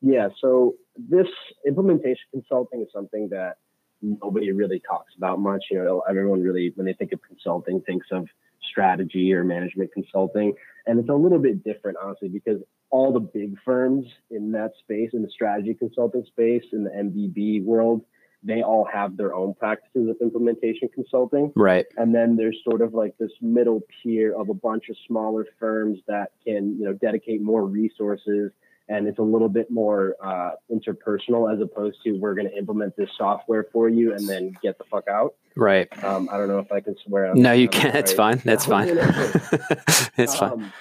Yeah, 0.00 0.28
so 0.40 0.74
this 0.96 1.28
implementation 1.66 2.24
consulting 2.32 2.82
is 2.82 2.88
something 2.92 3.28
that 3.30 3.56
nobody 4.02 4.52
really 4.52 4.80
talks 4.80 5.14
about 5.16 5.38
much. 5.38 5.64
You 5.70 5.82
know, 5.82 6.02
everyone 6.08 6.42
really, 6.42 6.72
when 6.74 6.86
they 6.86 6.92
think 6.92 7.12
of 7.12 7.22
consulting, 7.22 7.80
thinks 7.82 8.08
of 8.10 8.26
strategy 8.68 9.32
or 9.32 9.44
management 9.44 9.92
consulting. 9.92 10.54
And 10.86 10.98
it's 10.98 11.08
a 11.08 11.14
little 11.14 11.38
bit 11.38 11.62
different, 11.64 11.98
honestly, 12.02 12.28
because 12.28 12.60
all 12.90 13.12
the 13.12 13.20
big 13.20 13.56
firms 13.64 14.06
in 14.30 14.52
that 14.52 14.72
space, 14.80 15.10
in 15.12 15.22
the 15.22 15.30
strategy 15.30 15.74
consulting 15.74 16.24
space, 16.24 16.64
in 16.72 16.84
the 16.84 16.90
MBB 16.90 17.64
world, 17.64 18.02
they 18.42 18.62
all 18.62 18.88
have 18.92 19.16
their 19.16 19.34
own 19.34 19.54
practices 19.54 20.08
of 20.08 20.16
implementation 20.20 20.88
consulting. 20.94 21.52
Right. 21.54 21.86
And 21.96 22.14
then 22.14 22.36
there's 22.36 22.58
sort 22.64 22.82
of 22.82 22.94
like 22.94 23.16
this 23.18 23.32
middle 23.40 23.82
tier 24.02 24.34
of 24.34 24.48
a 24.48 24.54
bunch 24.54 24.88
of 24.88 24.96
smaller 25.06 25.46
firms 25.60 26.00
that 26.08 26.32
can, 26.44 26.76
you 26.78 26.84
know, 26.84 26.92
dedicate 26.92 27.40
more 27.40 27.64
resources 27.64 28.50
and 28.88 29.06
it's 29.06 29.18
a 29.18 29.22
little 29.22 29.48
bit 29.48 29.70
more 29.70 30.16
uh, 30.22 30.52
interpersonal 30.70 31.52
as 31.52 31.60
opposed 31.60 31.98
to 32.04 32.12
we're 32.12 32.34
going 32.34 32.48
to 32.48 32.56
implement 32.56 32.96
this 32.96 33.08
software 33.16 33.66
for 33.72 33.88
you 33.88 34.12
and 34.14 34.28
then 34.28 34.52
get 34.62 34.76
the 34.78 34.84
fuck 34.84 35.08
out. 35.08 35.34
Right. 35.56 35.88
Um, 36.04 36.28
I 36.30 36.36
don't 36.36 36.48
know 36.48 36.58
if 36.58 36.72
I 36.72 36.80
can 36.80 36.96
swear. 37.04 37.34
no, 37.34 37.52
you 37.52 37.68
can. 37.68 37.96
It's 37.96 38.12
right. 38.12 38.36
fine. 38.36 38.42
That's 38.44 38.66
fine. 38.74 38.88
it's 40.18 40.40
um, 40.42 40.60
fine. 40.60 40.72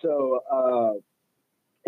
So, 0.00 0.40
uh, 0.50 0.92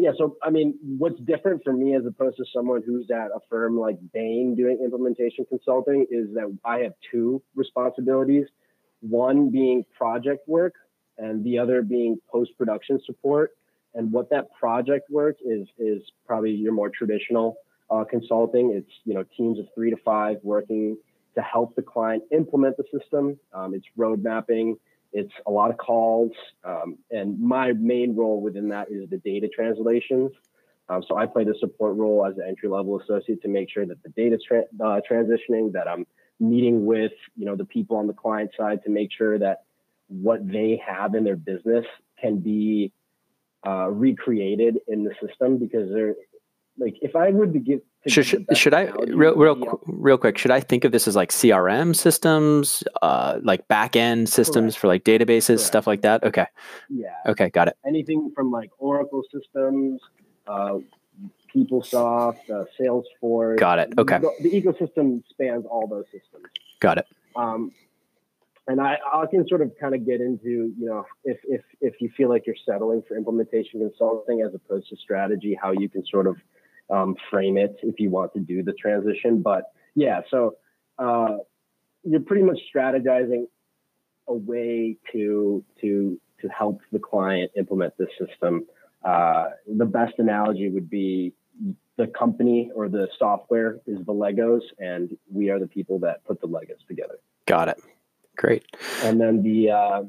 yeah, 0.00 0.10
so 0.16 0.36
I 0.42 0.50
mean, 0.50 0.78
what's 0.98 1.18
different 1.20 1.62
for 1.64 1.72
me 1.72 1.94
as 1.94 2.04
opposed 2.06 2.36
to 2.38 2.44
someone 2.54 2.82
who's 2.84 3.10
at 3.10 3.28
a 3.34 3.40
firm 3.48 3.78
like 3.78 3.98
Bain 4.12 4.54
doing 4.56 4.78
implementation 4.82 5.44
consulting 5.48 6.06
is 6.10 6.34
that 6.34 6.56
I 6.64 6.78
have 6.80 6.92
two 7.10 7.42
responsibilities. 7.54 8.46
One 9.00 9.50
being 9.50 9.84
project 9.96 10.48
work, 10.48 10.74
and 11.18 11.44
the 11.44 11.58
other 11.58 11.82
being 11.82 12.18
post 12.30 12.52
production 12.58 13.00
support. 13.04 13.52
And 13.94 14.12
what 14.12 14.30
that 14.30 14.52
project 14.58 15.10
work 15.10 15.36
is 15.44 15.66
is 15.78 16.02
probably 16.26 16.52
your 16.52 16.72
more 16.72 16.90
traditional 16.90 17.56
uh, 17.90 18.04
consulting. 18.04 18.72
It's 18.74 18.92
you 19.04 19.14
know 19.14 19.24
teams 19.36 19.58
of 19.58 19.66
three 19.74 19.90
to 19.90 19.96
five 20.04 20.38
working 20.42 20.96
to 21.34 21.42
help 21.42 21.76
the 21.76 21.82
client 21.82 22.24
implement 22.32 22.76
the 22.76 22.84
system. 22.96 23.38
Um, 23.52 23.74
it's 23.74 23.86
road 23.96 24.22
mapping 24.22 24.76
it's 25.12 25.32
a 25.46 25.50
lot 25.50 25.70
of 25.70 25.78
calls, 25.78 26.32
um, 26.64 26.98
and 27.10 27.40
my 27.40 27.72
main 27.72 28.14
role 28.14 28.40
within 28.40 28.68
that 28.68 28.88
is 28.90 29.08
the 29.10 29.18
data 29.18 29.48
translations. 29.48 30.30
Um, 30.88 31.04
so 31.06 31.16
I 31.16 31.26
play 31.26 31.44
the 31.44 31.54
support 31.60 31.96
role 31.96 32.26
as 32.26 32.36
an 32.36 32.44
entry 32.48 32.68
level 32.68 33.00
associate 33.00 33.42
to 33.42 33.48
make 33.48 33.70
sure 33.70 33.86
that 33.86 34.02
the 34.02 34.08
data 34.10 34.38
tra- 34.46 34.64
uh, 34.84 35.00
transitioning, 35.08 35.72
that 35.72 35.86
I'm 35.88 36.06
meeting 36.40 36.86
with 36.86 37.12
you 37.36 37.46
know 37.46 37.56
the 37.56 37.64
people 37.64 37.96
on 37.96 38.06
the 38.06 38.12
client 38.12 38.50
side 38.58 38.82
to 38.84 38.90
make 38.90 39.10
sure 39.16 39.38
that 39.38 39.64
what 40.08 40.46
they 40.46 40.82
have 40.84 41.14
in 41.14 41.22
their 41.22 41.36
business 41.36 41.84
can 42.20 42.38
be 42.38 42.92
uh, 43.66 43.88
recreated 43.90 44.78
in 44.88 45.04
the 45.04 45.12
system 45.24 45.58
because 45.58 45.90
they're 45.92 46.14
like 46.78 46.96
if 47.02 47.14
I 47.14 47.30
would 47.30 47.64
give 47.64 47.80
should, 48.06 48.24
should, 48.24 48.46
should 48.56 48.72
I 48.72 48.84
real 49.08 49.34
real 49.36 49.80
real 49.86 50.16
quick? 50.16 50.38
Should 50.38 50.50
I 50.50 50.60
think 50.60 50.84
of 50.84 50.92
this 50.92 51.06
as 51.06 51.14
like 51.14 51.30
CRM 51.30 51.94
systems, 51.94 52.82
uh, 53.02 53.38
like 53.42 53.68
back 53.68 53.94
end 53.94 54.28
systems 54.28 54.74
Correct. 54.74 54.80
for 54.80 54.86
like 54.88 55.04
databases, 55.04 55.46
Correct. 55.46 55.60
stuff 55.60 55.86
like 55.86 56.00
that? 56.02 56.24
Okay. 56.24 56.46
Yeah. 56.88 57.08
Okay, 57.26 57.50
got 57.50 57.68
it. 57.68 57.76
Anything 57.86 58.32
from 58.34 58.50
like 58.50 58.70
Oracle 58.78 59.22
systems, 59.30 60.00
uh, 60.46 60.78
PeopleSoft, 61.54 62.48
uh, 62.50 62.64
Salesforce. 62.80 63.58
Got 63.58 63.80
it. 63.80 63.92
Okay. 63.98 64.18
The, 64.18 64.48
the, 64.48 64.62
ecosystem 64.62 65.22
spans 65.28 65.66
all 65.66 65.86
those 65.86 66.06
systems. 66.06 66.46
Got 66.80 66.98
it. 66.98 67.06
Um, 67.36 67.72
and 68.66 68.80
I, 68.80 68.98
I 69.12 69.26
can 69.26 69.46
sort 69.46 69.60
of 69.60 69.72
kind 69.78 69.94
of 69.94 70.06
get 70.06 70.20
into, 70.20 70.72
you 70.78 70.86
know, 70.86 71.04
if 71.24 71.38
if 71.44 71.62
if 71.80 72.00
you 72.00 72.08
feel 72.16 72.28
like 72.30 72.46
you're 72.46 72.56
settling 72.64 73.02
for 73.06 73.16
implementation 73.16 73.80
consulting 73.80 74.40
as 74.40 74.54
opposed 74.54 74.88
to 74.88 74.96
strategy, 74.96 75.58
how 75.60 75.72
you 75.72 75.88
can 75.88 76.04
sort 76.06 76.26
of 76.26 76.36
um, 76.90 77.14
frame 77.30 77.56
it 77.56 77.76
if 77.82 77.98
you 77.98 78.10
want 78.10 78.32
to 78.34 78.40
do 78.40 78.62
the 78.62 78.72
transition. 78.72 79.42
But 79.42 79.64
yeah, 79.94 80.20
so 80.30 80.56
uh, 80.98 81.38
you're 82.02 82.20
pretty 82.20 82.42
much 82.42 82.58
strategizing 82.74 83.44
a 84.28 84.34
way 84.34 84.96
to 85.12 85.64
to 85.80 86.20
to 86.40 86.48
help 86.48 86.80
the 86.92 86.98
client 86.98 87.50
implement 87.56 87.94
this 87.98 88.08
system. 88.18 88.66
Uh, 89.04 89.46
the 89.66 89.84
best 89.84 90.14
analogy 90.18 90.68
would 90.68 90.90
be 90.90 91.32
the 91.96 92.06
company 92.06 92.70
or 92.74 92.88
the 92.88 93.08
software 93.18 93.78
is 93.86 93.98
the 94.06 94.12
Legos, 94.12 94.62
and 94.78 95.16
we 95.30 95.50
are 95.50 95.58
the 95.58 95.66
people 95.66 95.98
that 95.98 96.24
put 96.24 96.40
the 96.40 96.48
Legos 96.48 96.86
together. 96.88 97.18
Got 97.46 97.68
it. 97.68 97.80
Great. 98.36 98.64
And 99.02 99.20
then 99.20 99.42
the 99.42 99.70
uh, 99.70 100.02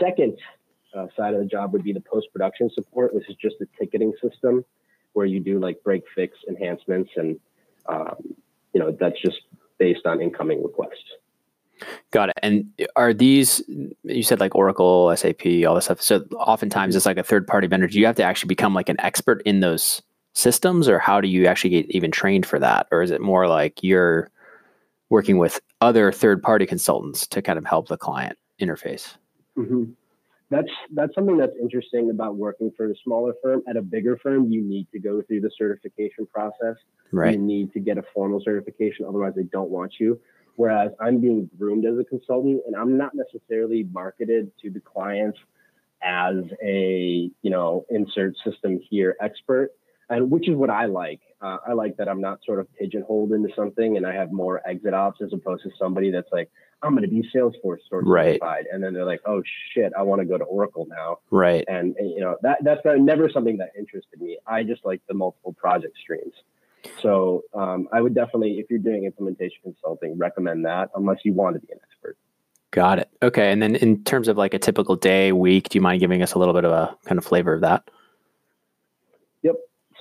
second 0.00 0.38
uh, 0.96 1.06
side 1.16 1.34
of 1.34 1.40
the 1.40 1.46
job 1.46 1.72
would 1.72 1.82
be 1.82 1.92
the 1.92 2.00
post 2.00 2.28
production 2.32 2.70
support, 2.72 3.14
which 3.14 3.28
is 3.28 3.36
just 3.36 3.56
a 3.60 3.66
ticketing 3.78 4.12
system 4.22 4.64
where 5.12 5.26
you 5.26 5.40
do 5.40 5.58
like 5.58 5.82
break 5.82 6.02
fix 6.14 6.38
enhancements, 6.48 7.10
and 7.16 7.38
um, 7.86 8.16
you 8.72 8.80
know 8.80 8.96
that's 8.98 9.20
just 9.20 9.40
based 9.78 10.06
on 10.06 10.20
incoming 10.20 10.62
requests. 10.62 11.04
Got 12.10 12.28
it. 12.28 12.36
And 12.42 12.66
are 12.96 13.12
these 13.12 13.62
you 14.04 14.22
said 14.22 14.40
like 14.40 14.54
Oracle, 14.54 15.14
SAP, 15.16 15.46
all 15.66 15.74
this 15.74 15.86
stuff? 15.86 16.00
So 16.00 16.24
oftentimes 16.36 16.94
it's 16.94 17.06
like 17.06 17.16
a 17.16 17.22
third 17.22 17.46
party 17.46 17.66
vendor. 17.66 17.86
Do 17.86 17.98
you 17.98 18.06
have 18.06 18.16
to 18.16 18.22
actually 18.22 18.48
become 18.48 18.74
like 18.74 18.88
an 18.88 19.00
expert 19.00 19.42
in 19.44 19.60
those 19.60 20.02
systems, 20.34 20.88
or 20.88 20.98
how 20.98 21.20
do 21.20 21.28
you 21.28 21.46
actually 21.46 21.70
get 21.70 21.90
even 21.90 22.10
trained 22.10 22.46
for 22.46 22.58
that, 22.58 22.86
or 22.90 23.02
is 23.02 23.10
it 23.10 23.20
more 23.20 23.48
like 23.48 23.82
you're 23.82 24.30
working 25.10 25.38
with 25.38 25.60
other 25.80 26.10
third 26.12 26.42
party 26.42 26.66
consultants 26.66 27.26
to 27.26 27.42
kind 27.42 27.58
of 27.58 27.66
help 27.66 27.88
the 27.88 27.98
client 27.98 28.38
interface? 28.60 29.16
Mm-hmm. 29.58 29.92
That's 30.52 30.68
that's 30.92 31.14
something 31.14 31.38
that's 31.38 31.56
interesting 31.60 32.10
about 32.10 32.36
working 32.36 32.70
for 32.76 32.90
a 32.90 32.94
smaller 33.02 33.32
firm. 33.42 33.62
At 33.66 33.78
a 33.78 33.82
bigger 33.82 34.18
firm, 34.22 34.52
you 34.52 34.62
need 34.62 34.86
to 34.92 34.98
go 34.98 35.22
through 35.22 35.40
the 35.40 35.50
certification 35.56 36.26
process. 36.26 36.76
Right. 37.10 37.32
You 37.32 37.40
need 37.40 37.72
to 37.72 37.80
get 37.80 37.96
a 37.96 38.02
formal 38.14 38.40
certification, 38.44 39.06
otherwise 39.08 39.32
they 39.34 39.44
don't 39.44 39.70
want 39.70 39.94
you. 39.98 40.20
Whereas 40.56 40.92
I'm 41.00 41.20
being 41.20 41.48
groomed 41.58 41.86
as 41.86 41.98
a 41.98 42.04
consultant, 42.04 42.60
and 42.66 42.76
I'm 42.76 42.98
not 42.98 43.12
necessarily 43.14 43.84
marketed 43.92 44.52
to 44.60 44.70
the 44.70 44.80
clients 44.80 45.38
as 46.02 46.36
a 46.62 47.30
you 47.40 47.50
know 47.50 47.86
insert 47.88 48.34
system 48.44 48.78
here 48.90 49.16
expert 49.22 49.70
and 50.12 50.30
which 50.30 50.48
is 50.48 50.54
what 50.54 50.70
I 50.70 50.86
like. 50.86 51.20
Uh, 51.40 51.56
I 51.66 51.72
like 51.72 51.96
that 51.96 52.08
I'm 52.08 52.20
not 52.20 52.38
sort 52.44 52.60
of 52.60 52.72
pigeonholed 52.74 53.32
into 53.32 53.48
something, 53.56 53.96
and 53.96 54.06
I 54.06 54.12
have 54.14 54.30
more 54.30 54.60
exit 54.68 54.94
ops 54.94 55.20
as 55.22 55.32
opposed 55.32 55.62
to 55.64 55.70
somebody 55.78 56.10
that's 56.10 56.30
like, 56.30 56.50
I'm 56.82 56.90
going 56.92 57.02
to 57.02 57.08
be 57.08 57.28
Salesforce 57.34 57.78
certified, 57.88 58.40
right. 58.42 58.64
and 58.70 58.82
then 58.82 58.92
they're 58.92 59.06
like, 59.06 59.22
oh 59.24 59.42
shit, 59.72 59.92
I 59.98 60.02
want 60.02 60.20
to 60.20 60.26
go 60.26 60.36
to 60.36 60.44
Oracle 60.44 60.86
now, 60.88 61.18
right? 61.30 61.64
And, 61.66 61.96
and 61.96 62.10
you 62.10 62.20
know 62.20 62.36
that 62.42 62.58
that's 62.62 62.80
never 62.84 63.30
something 63.30 63.56
that 63.58 63.70
interested 63.78 64.20
me. 64.20 64.38
I 64.46 64.62
just 64.62 64.84
like 64.84 65.00
the 65.08 65.14
multiple 65.14 65.54
project 65.54 65.96
streams. 65.98 66.34
So 67.00 67.44
um, 67.54 67.88
I 67.92 68.00
would 68.00 68.14
definitely, 68.14 68.58
if 68.58 68.66
you're 68.68 68.80
doing 68.80 69.04
implementation 69.04 69.58
consulting, 69.62 70.18
recommend 70.18 70.64
that 70.66 70.90
unless 70.94 71.18
you 71.24 71.32
want 71.32 71.54
to 71.54 71.60
be 71.60 71.72
an 71.72 71.78
expert. 71.84 72.16
Got 72.72 72.98
it. 72.98 73.10
Okay. 73.22 73.52
And 73.52 73.62
then 73.62 73.76
in 73.76 74.02
terms 74.02 74.28
of 74.28 74.36
like 74.36 74.52
a 74.52 74.58
typical 74.58 74.96
day, 74.96 75.30
week, 75.30 75.68
do 75.68 75.78
you 75.78 75.82
mind 75.82 76.00
giving 76.00 76.22
us 76.22 76.32
a 76.32 76.38
little 76.38 76.54
bit 76.54 76.64
of 76.64 76.72
a 76.72 76.96
kind 77.04 77.18
of 77.18 77.24
flavor 77.24 77.54
of 77.54 77.60
that? 77.60 77.88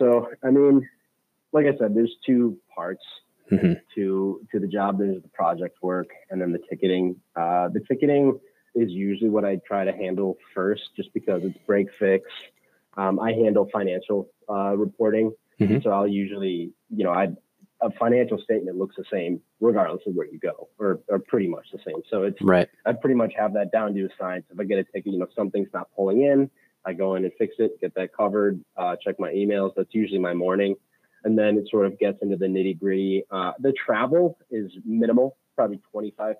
So, 0.01 0.29
I 0.43 0.49
mean, 0.49 0.89
like 1.53 1.67
I 1.67 1.77
said, 1.77 1.93
there's 1.93 2.15
two 2.25 2.57
parts 2.75 3.03
mm-hmm. 3.51 3.73
to 3.93 4.41
to 4.51 4.59
the 4.59 4.67
job. 4.67 4.97
There's 4.97 5.21
the 5.21 5.29
project 5.29 5.77
work, 5.83 6.07
and 6.31 6.41
then 6.41 6.51
the 6.51 6.59
ticketing. 6.67 7.17
Uh, 7.35 7.69
the 7.69 7.81
ticketing 7.87 8.39
is 8.73 8.89
usually 8.89 9.29
what 9.29 9.45
I 9.45 9.59
try 9.67 9.85
to 9.85 9.91
handle 9.91 10.37
first, 10.55 10.81
just 10.95 11.13
because 11.13 11.43
it's 11.43 11.57
break 11.67 11.87
fix. 11.99 12.25
Um, 12.97 13.19
I 13.19 13.33
handle 13.33 13.69
financial 13.71 14.29
uh, 14.49 14.75
reporting, 14.75 15.33
mm-hmm. 15.59 15.77
so 15.83 15.91
I'll 15.91 16.07
usually, 16.07 16.73
you 16.89 17.03
know, 17.03 17.11
I 17.11 17.27
a 17.83 17.91
financial 17.91 18.39
statement 18.39 18.77
looks 18.77 18.95
the 18.95 19.05
same 19.11 19.39
regardless 19.59 20.01
of 20.07 20.13
where 20.15 20.27
you 20.27 20.39
go, 20.39 20.69
or, 20.79 20.99
or 21.09 21.19
pretty 21.19 21.47
much 21.47 21.65
the 21.71 21.79
same. 21.85 22.01
So 22.09 22.23
it's 22.23 22.41
right. 22.41 22.67
I 22.87 22.93
pretty 22.93 23.15
much 23.15 23.33
have 23.37 23.53
that 23.53 23.71
down 23.71 23.93
to 23.93 24.05
a 24.05 24.09
science. 24.19 24.45
If 24.51 24.59
I 24.59 24.63
get 24.63 24.79
a 24.79 24.83
ticket, 24.83 25.13
you 25.13 25.19
know, 25.19 25.27
something's 25.35 25.69
not 25.73 25.87
pulling 25.95 26.23
in, 26.23 26.49
I 26.85 26.93
go 26.93 27.15
in 27.15 27.23
and 27.23 27.33
fix 27.37 27.55
it, 27.59 27.79
get 27.79 27.93
that 27.95 28.15
covered, 28.15 28.63
uh, 28.77 28.95
check 29.03 29.19
my 29.19 29.31
emails. 29.31 29.71
That's 29.75 29.93
usually 29.93 30.19
my 30.19 30.33
morning. 30.33 30.75
And 31.23 31.37
then 31.37 31.57
it 31.57 31.67
sort 31.69 31.85
of 31.85 31.99
gets 31.99 32.17
into 32.21 32.35
the 32.35 32.47
nitty 32.47 32.79
gritty. 32.79 33.23
Uh, 33.29 33.51
the 33.59 33.73
travel 33.73 34.37
is 34.49 34.71
minimal, 34.85 35.37
probably 35.55 35.79
25%. 35.93 36.35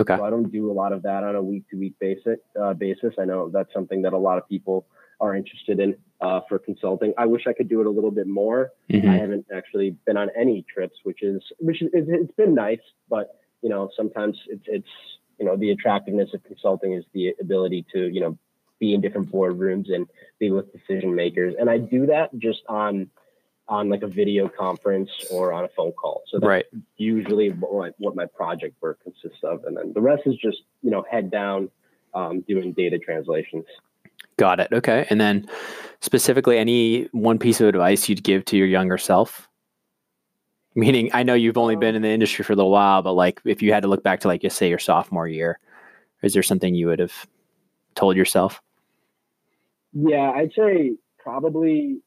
Okay. 0.00 0.16
So 0.16 0.24
I 0.24 0.28
don't 0.28 0.52
do 0.52 0.70
a 0.70 0.74
lot 0.74 0.92
of 0.92 1.02
that 1.02 1.24
on 1.24 1.34
a 1.34 1.42
week 1.42 1.68
to 1.70 1.78
week 1.78 1.94
basis. 1.98 2.38
Uh, 2.60 2.74
basis. 2.74 3.14
I 3.18 3.24
know 3.24 3.48
that's 3.48 3.72
something 3.72 4.02
that 4.02 4.12
a 4.12 4.18
lot 4.18 4.36
of 4.36 4.46
people 4.48 4.86
are 5.20 5.34
interested 5.34 5.80
in 5.80 5.96
uh, 6.20 6.40
for 6.48 6.58
consulting. 6.58 7.14
I 7.16 7.26
wish 7.26 7.46
I 7.46 7.52
could 7.52 7.68
do 7.68 7.80
it 7.80 7.86
a 7.86 7.90
little 7.90 8.10
bit 8.10 8.26
more. 8.26 8.72
Mm-hmm. 8.90 9.08
I 9.08 9.16
haven't 9.16 9.46
actually 9.54 9.96
been 10.04 10.16
on 10.16 10.28
any 10.38 10.66
trips, 10.72 10.96
which 11.04 11.22
is, 11.22 11.40
which 11.58 11.80
is, 11.80 11.88
it's 11.94 12.32
been 12.32 12.54
nice, 12.54 12.80
but 13.08 13.38
you 13.62 13.70
know, 13.70 13.88
sometimes 13.96 14.36
it's, 14.48 14.64
it's, 14.66 14.88
you 15.38 15.46
know, 15.46 15.56
the 15.56 15.70
attractiveness 15.70 16.30
of 16.34 16.42
consulting 16.44 16.92
is 16.92 17.04
the 17.14 17.32
ability 17.40 17.86
to, 17.92 18.08
you 18.08 18.20
know, 18.20 18.38
be 18.82 18.94
in 18.94 19.00
different 19.00 19.30
boardrooms 19.30 19.94
and 19.94 20.08
be 20.40 20.50
with 20.50 20.66
decision 20.72 21.14
makers. 21.14 21.54
And 21.56 21.70
I 21.70 21.78
do 21.78 22.04
that 22.06 22.36
just 22.36 22.62
on 22.68 23.08
on 23.68 23.88
like 23.88 24.02
a 24.02 24.08
video 24.08 24.48
conference 24.48 25.08
or 25.30 25.52
on 25.52 25.64
a 25.64 25.68
phone 25.68 25.92
call. 25.92 26.22
So 26.26 26.40
that's 26.40 26.48
right. 26.48 26.66
usually 26.96 27.50
what, 27.50 27.94
what 27.98 28.16
my 28.16 28.26
project 28.26 28.74
work 28.82 28.98
consists 29.04 29.44
of. 29.44 29.64
And 29.64 29.76
then 29.76 29.92
the 29.92 30.00
rest 30.00 30.24
is 30.26 30.34
just, 30.34 30.62
you 30.82 30.90
know, 30.90 31.04
head 31.08 31.30
down 31.30 31.70
um, 32.12 32.40
doing 32.40 32.72
data 32.72 32.98
translations. 32.98 33.64
Got 34.36 34.58
it. 34.58 34.70
Okay. 34.72 35.06
And 35.10 35.20
then 35.20 35.48
specifically, 36.00 36.58
any 36.58 37.04
one 37.12 37.38
piece 37.38 37.60
of 37.60 37.68
advice 37.68 38.08
you'd 38.08 38.24
give 38.24 38.44
to 38.46 38.56
your 38.56 38.66
younger 38.66 38.98
self? 38.98 39.48
Meaning, 40.74 41.10
I 41.14 41.22
know 41.22 41.34
you've 41.34 41.56
only 41.56 41.76
been 41.76 41.94
in 41.94 42.02
the 42.02 42.08
industry 42.08 42.44
for 42.44 42.54
a 42.54 42.56
little 42.56 42.72
while, 42.72 43.00
but 43.00 43.12
like 43.12 43.40
if 43.44 43.62
you 43.62 43.72
had 43.72 43.84
to 43.84 43.88
look 43.88 44.02
back 44.02 44.20
to 44.20 44.28
like, 44.28 44.42
just 44.42 44.58
say 44.58 44.68
your 44.68 44.80
sophomore 44.80 45.28
year, 45.28 45.60
is 46.22 46.34
there 46.34 46.42
something 46.42 46.74
you 46.74 46.88
would 46.88 46.98
have 46.98 47.26
told 47.94 48.16
yourself? 48.16 48.60
Yeah, 49.92 50.30
I'd 50.30 50.52
say 50.56 50.92
probably 51.18 52.00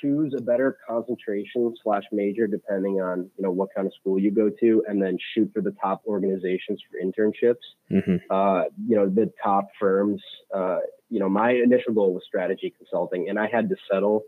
choose 0.00 0.34
a 0.36 0.42
better 0.42 0.78
concentration 0.86 1.74
slash 1.82 2.04
major 2.12 2.46
depending 2.46 3.00
on 3.00 3.30
you 3.36 3.42
know 3.42 3.50
what 3.50 3.68
kind 3.74 3.86
of 3.86 3.92
school 4.00 4.18
you 4.18 4.30
go 4.30 4.50
to, 4.60 4.84
and 4.86 5.02
then 5.02 5.18
shoot 5.34 5.50
for 5.52 5.62
the 5.62 5.74
top 5.82 6.02
organizations 6.06 6.80
for 6.90 6.98
internships. 7.04 7.54
Mm-hmm. 7.90 8.16
Uh, 8.30 8.64
you 8.86 8.96
know 8.96 9.08
the 9.08 9.32
top 9.42 9.68
firms. 9.78 10.22
Uh, 10.54 10.78
you 11.08 11.20
know 11.20 11.28
my 11.28 11.52
initial 11.52 11.92
goal 11.94 12.14
was 12.14 12.22
strategy 12.26 12.72
consulting, 12.76 13.28
and 13.28 13.38
I 13.38 13.48
had 13.48 13.68
to 13.70 13.76
settle 13.90 14.22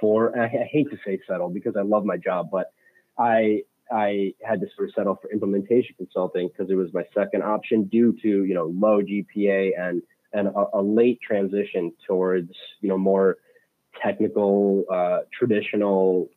for. 0.00 0.38
I, 0.38 0.44
I 0.44 0.68
hate 0.70 0.90
to 0.90 0.98
say 1.04 1.18
settle 1.28 1.50
because 1.50 1.74
I 1.76 1.82
love 1.82 2.04
my 2.04 2.16
job, 2.16 2.48
but 2.50 2.72
I 3.18 3.62
I 3.90 4.34
had 4.42 4.60
to 4.60 4.66
sort 4.74 4.88
of 4.88 4.94
settle 4.94 5.18
for 5.20 5.30
implementation 5.30 5.94
consulting 5.96 6.48
because 6.48 6.70
it 6.70 6.76
was 6.76 6.88
my 6.94 7.04
second 7.14 7.42
option 7.42 7.84
due 7.84 8.16
to 8.22 8.44
you 8.44 8.54
know 8.54 8.72
low 8.74 9.00
GPA 9.02 9.70
and 9.78 10.02
and 10.32 10.48
a, 10.48 10.64
a 10.74 10.82
late 10.82 11.20
transition 11.20 11.92
towards 12.06 12.50
you 12.80 12.88
know 12.88 12.98
more 12.98 13.36
technical 14.02 14.84
uh, 14.90 15.20
traditional 15.36 16.28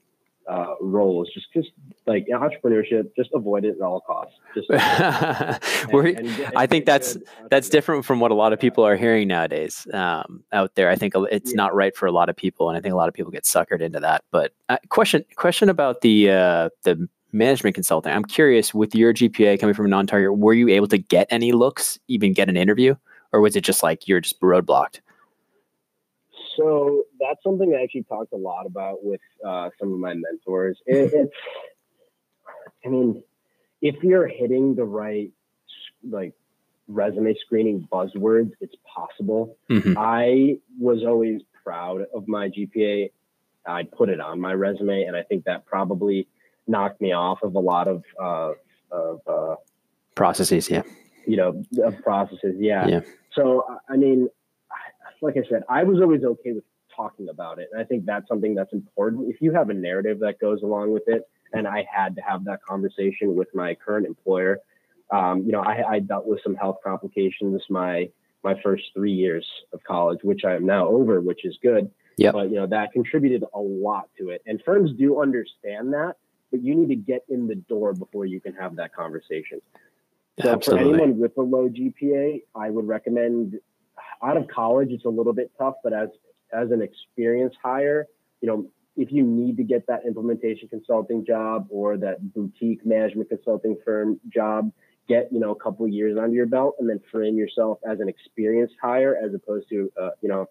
uh, 0.49 0.75
roles 0.79 1.29
just 1.33 1.47
just 1.53 1.69
like 2.05 2.27
entrepreneurship 2.31 3.09
just 3.15 3.31
avoid 3.33 3.65
it 3.65 3.75
at 3.75 3.81
all 3.81 4.01
costs. 4.01 4.35
Just 4.53 4.69
and, 4.69 6.05
and, 6.05 6.27
and 6.27 6.53
i 6.55 6.67
think 6.67 6.85
that's 6.85 7.17
that's 7.49 7.67
different 7.67 8.05
from 8.05 8.19
what 8.19 8.29
a 8.29 8.35
lot 8.35 8.53
of 8.53 8.59
people 8.59 8.85
are 8.85 8.95
hearing 8.95 9.27
nowadays 9.27 9.87
um, 9.93 10.43
out 10.51 10.75
there. 10.75 10.89
I 10.89 10.95
think 10.95 11.13
it's 11.31 11.51
yeah. 11.51 11.55
not 11.55 11.73
right 11.73 11.95
for 11.95 12.05
a 12.05 12.11
lot 12.11 12.29
of 12.29 12.35
people 12.35 12.69
and 12.69 12.77
i 12.77 12.81
think 12.81 12.93
a 12.93 12.97
lot 12.97 13.07
of 13.07 13.13
people 13.13 13.31
get 13.31 13.43
suckered 13.43 13.81
into 13.81 13.99
that. 14.01 14.23
But 14.31 14.53
uh, 14.69 14.77
question 14.89 15.25
question 15.35 15.69
about 15.69 16.01
the 16.01 16.29
uh, 16.29 16.69
the 16.83 17.07
management 17.31 17.75
consulting. 17.75 18.13
I'm 18.13 18.23
curious 18.23 18.73
with 18.73 18.93
your 18.93 19.13
gpa 19.13 19.59
coming 19.59 19.73
from 19.73 19.87
a 19.87 19.89
non-target 19.89 20.37
were 20.37 20.53
you 20.53 20.69
able 20.69 20.87
to 20.87 20.97
get 20.97 21.27
any 21.31 21.53
looks 21.53 21.99
even 22.07 22.33
get 22.33 22.49
an 22.49 22.55
interview 22.55 22.95
or 23.35 23.41
was 23.41 23.57
it 23.57 23.65
just 23.65 23.83
like 23.83 24.07
you're 24.07 24.21
just 24.21 24.39
roadblocked? 24.39 25.01
So 26.55 27.03
that's 27.19 27.43
something 27.43 27.75
I 27.77 27.83
actually 27.83 28.03
talked 28.03 28.31
a 28.31 28.37
lot 28.37 28.65
about 28.65 29.03
with 29.03 29.19
uh, 29.45 29.71
some 29.77 29.91
of 29.91 29.99
my 29.99 30.13
mentors. 30.13 30.79
It, 30.87 31.11
it's, 31.13 31.33
I 32.85 32.87
mean, 32.87 33.21
if 33.81 34.01
you're 34.03 34.27
hitting 34.27 34.75
the 34.75 34.85
right 34.85 35.31
like 36.09 36.33
resume 36.87 37.35
screening 37.45 37.85
buzzwords, 37.91 38.51
it's 38.61 38.75
possible. 38.85 39.57
Mm-hmm. 39.69 39.97
I 39.97 40.59
was 40.79 41.03
always 41.05 41.41
proud 41.61 42.05
of 42.13 42.29
my 42.29 42.47
GPA. 42.47 43.11
I 43.67 43.83
put 43.83 44.07
it 44.07 44.21
on 44.21 44.39
my 44.39 44.53
resume, 44.53 45.03
and 45.03 45.17
I 45.17 45.23
think 45.23 45.43
that 45.45 45.65
probably 45.65 46.27
knocked 46.67 47.01
me 47.01 47.11
off 47.11 47.43
of 47.43 47.55
a 47.55 47.59
lot 47.59 47.89
of 47.89 48.03
uh, 48.21 48.51
of 48.91 49.19
uh, 49.27 49.55
processes. 50.13 50.69
Yeah, 50.69 50.83
you 51.25 51.37
know, 51.37 51.63
of 51.83 52.01
processes. 52.01 52.55
Yeah. 52.59 52.87
yeah. 52.87 53.01
So, 53.35 53.65
I 53.89 53.97
mean, 53.97 54.29
like 55.21 55.35
I 55.37 55.47
said, 55.49 55.63
I 55.69 55.83
was 55.83 56.01
always 56.01 56.23
okay 56.23 56.53
with 56.53 56.63
talking 56.95 57.29
about 57.29 57.59
it. 57.59 57.69
And 57.71 57.81
I 57.81 57.85
think 57.85 58.05
that's 58.05 58.27
something 58.27 58.55
that's 58.55 58.73
important. 58.73 59.29
If 59.29 59.41
you 59.41 59.51
have 59.53 59.69
a 59.69 59.73
narrative 59.73 60.19
that 60.19 60.39
goes 60.39 60.61
along 60.63 60.91
with 60.91 61.03
it, 61.07 61.23
and 61.53 61.67
I 61.67 61.85
had 61.91 62.15
to 62.15 62.21
have 62.21 62.45
that 62.45 62.63
conversation 62.63 63.35
with 63.35 63.47
my 63.53 63.75
current 63.75 64.05
employer, 64.05 64.59
um, 65.11 65.43
you 65.45 65.51
know, 65.51 65.61
I, 65.61 65.83
I 65.87 65.99
dealt 65.99 66.25
with 66.25 66.39
some 66.43 66.55
health 66.55 66.77
complications 66.83 67.61
my 67.69 68.09
my 68.43 68.55
first 68.61 68.83
three 68.93 69.11
years 69.11 69.45
of 69.73 69.83
college, 69.83 70.19
which 70.21 70.41
I 70.45 70.53
am 70.53 70.67
now 70.67 70.87
over, 70.87 71.19
which 71.19 71.45
is 71.45 71.57
good. 71.63 71.89
Yeah. 72.17 72.31
But 72.31 72.49
you 72.51 72.55
know, 72.55 72.67
that 72.67 72.91
contributed 72.93 73.43
a 73.53 73.59
lot 73.59 74.09
to 74.19 74.29
it. 74.29 74.41
And 74.45 74.61
firms 74.63 74.91
do 74.97 75.19
understand 75.19 75.93
that, 75.93 76.13
but 76.51 76.63
you 76.63 76.75
need 76.75 76.89
to 76.89 76.95
get 76.95 77.23
in 77.27 77.47
the 77.47 77.55
door 77.55 77.93
before 77.93 78.25
you 78.25 78.39
can 78.39 78.53
have 78.53 78.75
that 78.77 78.93
conversation. 78.93 79.61
So 80.41 80.49
Absolutely. 80.49 80.83
for 80.83 80.93
anyone 80.93 81.19
with 81.19 81.37
a 81.37 81.41
low 81.41 81.69
GPA, 81.69 82.43
I 82.55 82.69
would 82.69 82.87
recommend 82.87 83.57
out 84.21 84.37
of 84.37 84.47
college, 84.47 84.89
it's 84.91 85.05
a 85.05 85.09
little 85.09 85.33
bit 85.33 85.51
tough, 85.57 85.75
but 85.83 85.93
as 85.93 86.09
as 86.53 86.71
an 86.71 86.81
experienced 86.81 87.57
hire, 87.61 88.07
you 88.41 88.47
know, 88.47 88.67
if 88.95 89.11
you 89.11 89.23
need 89.23 89.57
to 89.57 89.63
get 89.63 89.87
that 89.87 90.05
implementation 90.05 90.67
consulting 90.69 91.25
job 91.25 91.67
or 91.69 91.97
that 91.97 92.33
boutique 92.33 92.85
management 92.85 93.29
consulting 93.29 93.77
firm 93.83 94.19
job, 94.33 94.71
get 95.07 95.31
you 95.31 95.39
know 95.39 95.51
a 95.51 95.55
couple 95.55 95.87
years 95.87 96.17
under 96.17 96.35
your 96.35 96.45
belt 96.45 96.75
and 96.79 96.89
then 96.89 96.99
frame 97.11 97.37
yourself 97.37 97.79
as 97.89 97.99
an 97.99 98.09
experienced 98.09 98.75
hire 98.81 99.15
as 99.15 99.33
opposed 99.33 99.69
to 99.69 99.91
uh, 100.01 100.09
you 100.21 100.29
know 100.29 100.49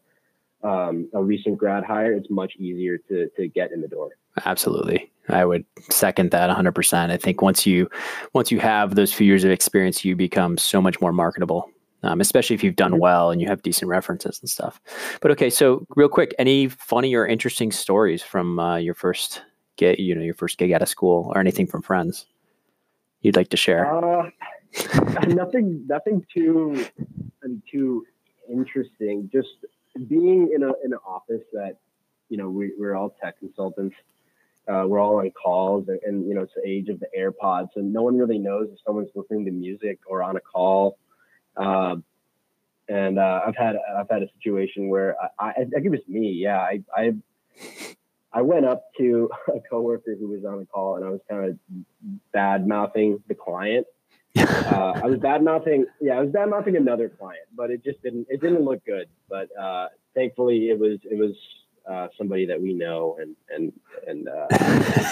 um, 0.63 1.09
a 1.15 1.23
recent 1.23 1.59
grad 1.59 1.85
hire. 1.85 2.13
It's 2.13 2.31
much 2.31 2.55
easier 2.59 2.99
to 3.09 3.29
to 3.37 3.49
get 3.49 3.73
in 3.73 3.81
the 3.81 3.89
door. 3.89 4.11
Absolutely. 4.45 5.11
I 5.29 5.45
would 5.45 5.65
second 5.91 6.31
that 6.33 6.55
100%. 6.55 7.11
I 7.11 7.17
think 7.17 7.41
once 7.41 7.65
you 7.67 7.89
once 8.35 8.51
you 8.53 8.59
have 8.61 8.95
those 8.95 9.13
few 9.13 9.27
years 9.27 9.45
of 9.45 9.51
experience, 9.51 10.05
you 10.05 10.17
become 10.17 10.59
so 10.59 10.83
much 10.83 11.01
more 11.01 11.13
marketable. 11.13 11.71
Um, 12.03 12.21
especially 12.21 12.53
if 12.53 12.63
you've 12.63 12.77
done 12.77 12.99
well 12.99 13.31
and 13.31 13.41
you 13.41 13.49
have 13.49 13.63
decent 13.63 13.89
references 13.89 14.39
and 14.39 14.51
stuff. 14.51 14.79
But 15.23 15.31
okay, 15.31 15.49
so 15.49 15.87
real 15.97 16.11
quick, 16.11 16.35
any 16.39 16.69
funny 16.69 17.15
or 17.15 17.27
interesting 17.27 17.73
stories 17.73 18.23
from 18.23 18.59
uh, 18.59 18.77
your 18.77 18.93
first 18.93 19.41
get 19.77 19.99
you 19.99 20.15
know 20.15 20.21
your 20.21 20.35
first 20.35 20.59
gig 20.59 20.71
out 20.73 20.83
of 20.83 20.89
school 20.91 21.33
or 21.35 21.41
anything 21.41 21.67
from 21.67 21.81
friends 21.81 22.27
you'd 23.25 23.37
like 23.37 23.49
to 23.49 23.57
share? 23.57 23.93
Uh, 23.93 24.31
nothing, 25.27 25.85
nothing 25.89 26.25
too, 26.33 26.87
too 27.71 28.05
interesting. 28.49 29.29
Just 29.33 29.49
being 30.07 30.53
in 30.55 30.63
a 30.63 30.73
in 30.85 30.93
an 30.93 30.99
office 31.07 31.43
that, 31.53 31.79
you 32.29 32.37
know, 32.37 32.49
we, 32.49 32.73
we're 32.79 32.95
all 32.95 33.17
tech 33.23 33.39
consultants. 33.41 33.97
Uh, 34.67 34.85
we're 34.87 34.99
all 34.99 35.19
on 35.19 35.31
calls, 35.31 35.89
and, 35.89 36.01
and, 36.05 36.27
you 36.27 36.35
know, 36.35 36.43
it's 36.43 36.55
the 36.55 36.67
age 36.67 36.89
of 36.89 36.99
the 37.01 37.07
AirPods, 37.19 37.69
and 37.77 37.93
no 37.93 38.03
one 38.03 38.17
really 38.17 38.39
knows 38.39 38.69
if 38.73 38.79
someone's 38.87 39.11
listening 39.15 39.45
to 39.45 39.51
music 39.51 39.99
or 40.07 40.23
on 40.23 40.37
a 40.37 40.41
call. 40.41 40.99
Uh, 41.57 41.97
and 42.89 43.19
uh, 43.19 43.41
I've 43.47 43.57
had 43.57 43.77
I've 43.99 44.09
had 44.11 44.23
a 44.23 44.29
situation 44.37 44.89
where 44.89 45.17
I, 45.21 45.29
I, 45.39 45.51
I 45.51 45.65
think 45.65 45.87
it 45.87 45.91
was 45.91 46.07
me. 46.09 46.33
Yeah, 46.33 46.59
I, 46.59 46.83
I 46.95 47.13
I 48.33 48.43
went 48.43 48.67
up 48.67 48.85
to 48.99 49.31
a 49.49 49.61
coworker 49.71 50.17
who 50.19 50.29
was 50.29 50.45
on 50.45 50.61
a 50.61 50.67
call, 50.67 50.97
and 50.97 51.05
I 51.05 51.11
was 51.11 51.21
kind 51.29 51.51
of 51.51 51.59
bad 52.33 52.67
mouthing 52.67 53.23
the 53.29 53.35
client. 53.35 53.87
Uh, 54.37 55.01
I 55.03 55.07
was 55.07 55.21
bad 55.21 55.45
mouthing, 55.45 55.87
yeah, 56.01 56.15
I 56.15 56.21
was 56.21 56.31
bad 56.31 56.51
mouthing 56.51 56.77
another 56.77 57.09
client, 57.09 57.47
but 57.55 57.71
it 57.71 57.85
just 57.85 58.03
didn't 58.03 58.27
it 58.29 58.41
didn't 58.41 58.65
look 58.65 58.85
good. 58.85 59.09
But 59.29 59.49
uh, 59.57 59.89
thankfully, 60.15 60.71
it 60.71 60.79
was 60.79 60.99
it 61.05 61.17
was 61.17 61.37
uh, 61.89 62.09
somebody 62.17 62.47
that 62.47 62.61
we 62.61 62.73
know, 62.73 63.17
and 63.21 63.37
and 63.51 63.73
and 64.07 64.29
uh, 64.29 64.47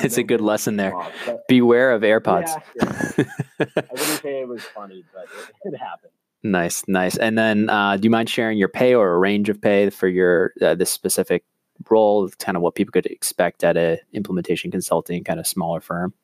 it's 0.02 0.16
a 0.16 0.22
good 0.22 0.40
lesson 0.40 0.76
there. 0.76 0.94
But, 1.26 1.46
Beware 1.48 1.92
of 1.92 2.02
AirPods. 2.02 2.48
yeah, 2.76 3.12
yeah. 3.18 3.24
I 3.76 3.82
wouldn't 3.90 3.98
say 3.98 4.40
it 4.40 4.48
was 4.48 4.62
funny, 4.62 5.04
but 5.12 5.24
it, 5.24 5.54
it 5.74 5.76
happened. 5.76 6.12
Nice, 6.42 6.82
nice. 6.88 7.16
And 7.16 7.38
then, 7.38 7.70
uh, 7.70 7.96
do 7.96 8.04
you 8.04 8.10
mind 8.10 8.28
sharing 8.28 8.58
your 8.58 8.68
pay 8.68 8.94
or 8.94 9.12
a 9.12 9.18
range 9.18 9.48
of 9.48 9.60
pay 9.60 9.90
for 9.90 10.08
your 10.08 10.52
uh, 10.60 10.74
this 10.74 10.90
specific 10.90 11.44
role? 11.90 12.28
Kind 12.38 12.56
of 12.56 12.62
what 12.62 12.74
people 12.74 12.92
could 12.92 13.06
expect 13.06 13.62
at 13.64 13.76
a 13.76 13.98
implementation 14.12 14.70
consulting 14.70 15.22
kind 15.24 15.38
of 15.38 15.46
smaller 15.46 15.80
firm. 15.80 16.14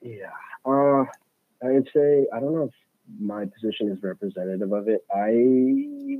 Yeah, 0.00 0.30
uh, 0.64 1.04
I 1.62 1.70
would 1.70 1.88
say 1.94 2.26
I 2.32 2.40
don't 2.40 2.54
know 2.54 2.64
if 2.64 2.74
my 3.20 3.44
position 3.44 3.90
is 3.90 4.02
representative 4.02 4.72
of 4.72 4.88
it. 4.88 5.04
I 5.14 5.30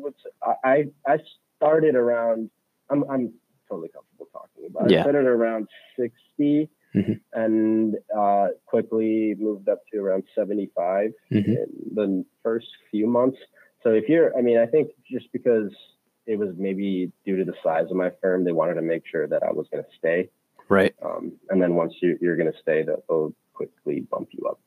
would 0.02 0.14
say, 0.22 0.30
I 0.64 0.84
I 1.06 1.18
started 1.56 1.94
around. 1.94 2.50
I'm 2.90 3.04
I'm 3.10 3.32
totally 3.68 3.88
comfortable 3.88 4.28
talking 4.32 4.66
about. 4.68 4.90
It. 4.90 4.94
Yeah. 4.94 5.00
I 5.00 5.02
started 5.02 5.26
around 5.26 5.68
60 5.96 6.68
Mhm. 6.94 7.20
and 7.32 7.96
uh, 8.14 8.48
quickly 8.66 9.34
moved 9.38 9.66
up 9.70 9.80
to 9.92 9.98
around 9.98 10.24
75 10.34 11.12
Mhm. 11.30 11.46
in 11.46 11.66
the 11.94 12.24
first 12.42 12.66
few 12.90 13.06
months. 13.06 13.38
So 13.82 13.90
if 13.94 14.08
you're, 14.10 14.36
I 14.36 14.42
mean, 14.42 14.58
I 14.58 14.66
think 14.66 14.90
just 15.10 15.32
because 15.32 15.72
it 16.26 16.38
was 16.38 16.50
maybe 16.58 17.10
due 17.24 17.36
to 17.36 17.44
the 17.46 17.54
size 17.62 17.86
of 17.90 17.96
my 17.96 18.10
firm, 18.20 18.44
they 18.44 18.52
wanted 18.52 18.74
to 18.74 18.82
make 18.82 19.06
sure 19.06 19.26
that 19.26 19.42
I 19.42 19.50
was 19.52 19.66
going 19.72 19.82
to 19.84 19.90
stay. 19.98 20.28
Right. 20.68 20.94
Um, 21.02 21.32
and 21.48 21.62
then 21.62 21.74
once 21.76 21.94
you, 22.02 22.18
you're 22.20 22.36
going 22.36 22.52
to 22.52 22.58
stay, 22.58 22.82
they'll 22.82 23.34
quickly 23.54 24.00
bump 24.00 24.28
you 24.32 24.46
up. 24.46 24.60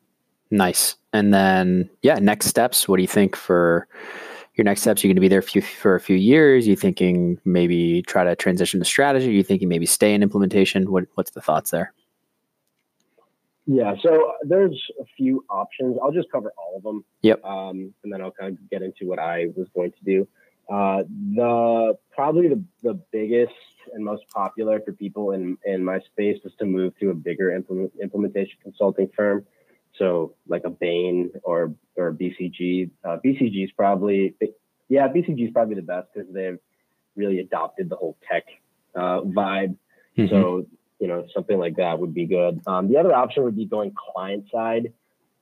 Nice. 0.50 0.96
And 1.14 1.32
then, 1.34 1.90
yeah, 2.02 2.16
next 2.16 2.48
steps. 2.48 2.88
What 2.88 2.98
do 2.98 3.04
you 3.04 3.08
think 3.08 3.36
for 3.36 3.88
your 4.56 4.66
next 4.66 4.82
steps? 4.82 5.04
You're 5.04 5.10
going 5.10 5.16
to 5.16 5.22
be 5.22 5.28
there 5.28 5.42
for, 5.42 5.62
for 5.62 5.96
a 5.96 6.00
few 6.00 6.16
years. 6.16 6.68
You 6.68 6.76
thinking 6.76 7.40
maybe 7.46 8.02
try 8.04 8.24
to 8.24 8.36
transition 8.36 8.80
to 8.80 8.86
strategy? 8.86 9.32
You 9.32 9.44
thinking 9.44 9.70
maybe 9.70 9.86
stay 9.86 10.14
in 10.14 10.24
implementation? 10.24 10.92
What 10.92 11.06
What's 11.16 11.32
the 11.32 11.42
thoughts 11.42 11.72
there? 11.72 11.94
Yeah, 13.68 13.96
so 14.04 14.34
there's 14.44 14.80
a 15.02 15.06
few 15.18 15.44
options. 15.50 15.98
I'll 16.02 16.12
just 16.12 16.32
cover 16.32 16.54
all 16.58 16.78
of 16.78 16.84
them. 16.84 17.04
Yep. 17.24 17.44
Um, 17.44 17.94
and 18.04 18.14
then 18.14 18.22
I'll 18.22 18.32
kind 18.32 18.54
of 18.54 18.70
get 18.70 18.84
into 18.84 19.08
what 19.08 19.18
I 19.18 19.48
was 19.56 19.68
going 19.76 19.92
to 19.92 20.04
do. 20.04 20.28
Uh, 20.72 21.04
the 21.36 21.98
probably 22.12 22.48
the, 22.48 22.64
the 22.84 22.94
biggest 23.12 23.54
and 23.94 24.04
most 24.04 24.24
popular 24.34 24.80
for 24.82 24.94
people 24.94 25.32
in, 25.32 25.58
in 25.66 25.84
my 25.84 26.00
space 26.00 26.40
is 26.44 26.54
to 26.60 26.66
move 26.66 26.98
to 27.00 27.10
a 27.12 27.14
bigger 27.14 27.56
implement, 27.56 27.92
implementation 28.02 28.58
consulting 28.62 29.10
firm. 29.16 29.46
So 29.98 30.36
like 30.48 30.64
a 30.66 30.70
Bain 30.70 31.32
or 31.44 31.74
or 31.96 32.14
BCG. 32.14 32.90
Uh, 33.04 33.18
BCG 33.24 33.64
is 33.64 33.72
probably 33.72 34.36
yeah, 34.90 35.08
BCG 35.08 35.48
is 35.48 35.52
probably 35.54 35.76
the 35.76 35.82
best 35.82 36.08
because 36.14 36.32
they've 36.34 36.60
really 37.16 37.40
adopted 37.40 37.90
the 37.90 37.96
whole 37.96 38.18
tech 38.30 38.44
uh, 38.96 39.22
vibe. 39.22 39.78
Mhm. 40.18 40.30
So 40.30 40.66
you 41.00 41.08
know 41.08 41.26
something 41.34 41.58
like 41.58 41.78
that 41.78 42.00
would 42.00 42.14
be 42.14 42.26
good. 42.26 42.62
Um, 42.68 42.88
the 42.88 42.98
other 42.98 43.14
option 43.14 43.44
would 43.44 43.56
be 43.56 43.66
going 43.66 43.94
client 44.14 44.46
side. 44.52 44.94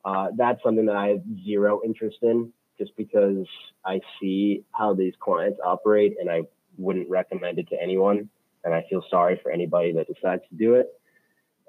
Uh, 0.06 0.30
that's 0.36 0.62
something 0.64 0.86
that 0.88 0.96
I 0.96 1.10
have 1.10 1.22
zero 1.46 1.82
interest 1.86 2.18
in, 2.22 2.52
just 2.78 2.96
because 2.98 3.48
I 3.86 4.02
see 4.20 4.66
how 4.72 4.94
these 4.94 5.14
clients 5.20 5.60
operate, 5.64 6.18
and 6.20 6.30
I 6.30 6.42
wouldn't 6.78 7.10
recommend 7.10 7.60
it 7.60 7.70
to 7.70 7.82
anyone. 7.82 8.30
And 8.66 8.74
I 8.74 8.86
feel 8.90 9.04
sorry 9.10 9.40
for 9.44 9.52
anybody 9.52 9.92
that 9.94 10.08
decides 10.08 10.42
to 10.50 10.56
do 10.56 10.76
it. 10.76 10.88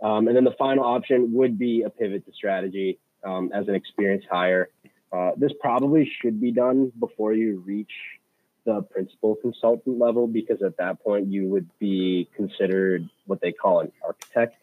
Um, 0.05 0.29
and 0.29 0.37
then 0.37 0.45
the 0.45 0.55
final 0.59 0.85
option 0.85 1.33
would 1.33 1.59
be 1.59 1.83
a 1.83 1.89
pivot 1.89 2.27
to 2.27 2.33
strategy 2.33 2.99
um, 3.25 3.51
as 3.55 3.69
an 3.69 3.75
experienced 3.75 4.27
hire. 4.31 4.69
Uh, 5.11 5.31
this 5.37 5.53
probably 5.61 6.11
should 6.21 6.41
be 6.43 6.53
done 6.53 6.93
before 7.01 7.33
you 7.33 7.63
reach 7.65 7.93
the 8.67 8.83
principal 8.83 9.35
consultant 9.37 9.99
level 9.99 10.27
because 10.27 10.63
at 10.63 10.77
that 10.77 11.03
point 11.03 11.27
you 11.29 11.47
would 11.47 11.69
be 11.79 12.29
considered 12.37 13.09
what 13.27 13.41
they 13.41 13.53
call 13.53 13.81
an 13.81 13.93
architect 14.03 14.57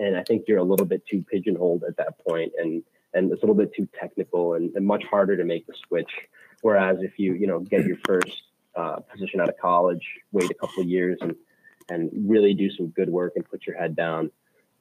and 0.00 0.16
i 0.16 0.22
think 0.24 0.46
you're 0.48 0.58
a 0.58 0.64
little 0.64 0.84
bit 0.84 1.06
too 1.06 1.24
pigeonholed 1.30 1.84
at 1.84 1.96
that 1.96 2.18
point 2.26 2.52
and 2.58 2.82
and 3.14 3.30
it's 3.30 3.42
a 3.42 3.46
little 3.46 3.54
bit 3.54 3.72
too 3.72 3.88
technical 3.98 4.54
and, 4.54 4.74
and 4.74 4.84
much 4.84 5.04
harder 5.04 5.36
to 5.36 5.44
make 5.44 5.64
the 5.68 5.74
switch 5.86 6.10
whereas 6.62 6.98
if 7.02 7.18
you 7.18 7.34
you 7.34 7.46
know 7.46 7.60
get 7.60 7.86
your 7.86 7.98
first 8.04 8.42
uh, 8.74 8.96
position 8.96 9.40
out 9.40 9.48
of 9.48 9.56
college 9.58 10.04
wait 10.32 10.50
a 10.50 10.54
couple 10.54 10.82
of 10.82 10.88
years 10.88 11.16
and 11.20 11.36
and 11.88 12.10
really 12.28 12.52
do 12.52 12.68
some 12.72 12.88
good 12.88 13.08
work 13.08 13.34
and 13.36 13.48
put 13.48 13.64
your 13.64 13.78
head 13.78 13.94
down 13.94 14.28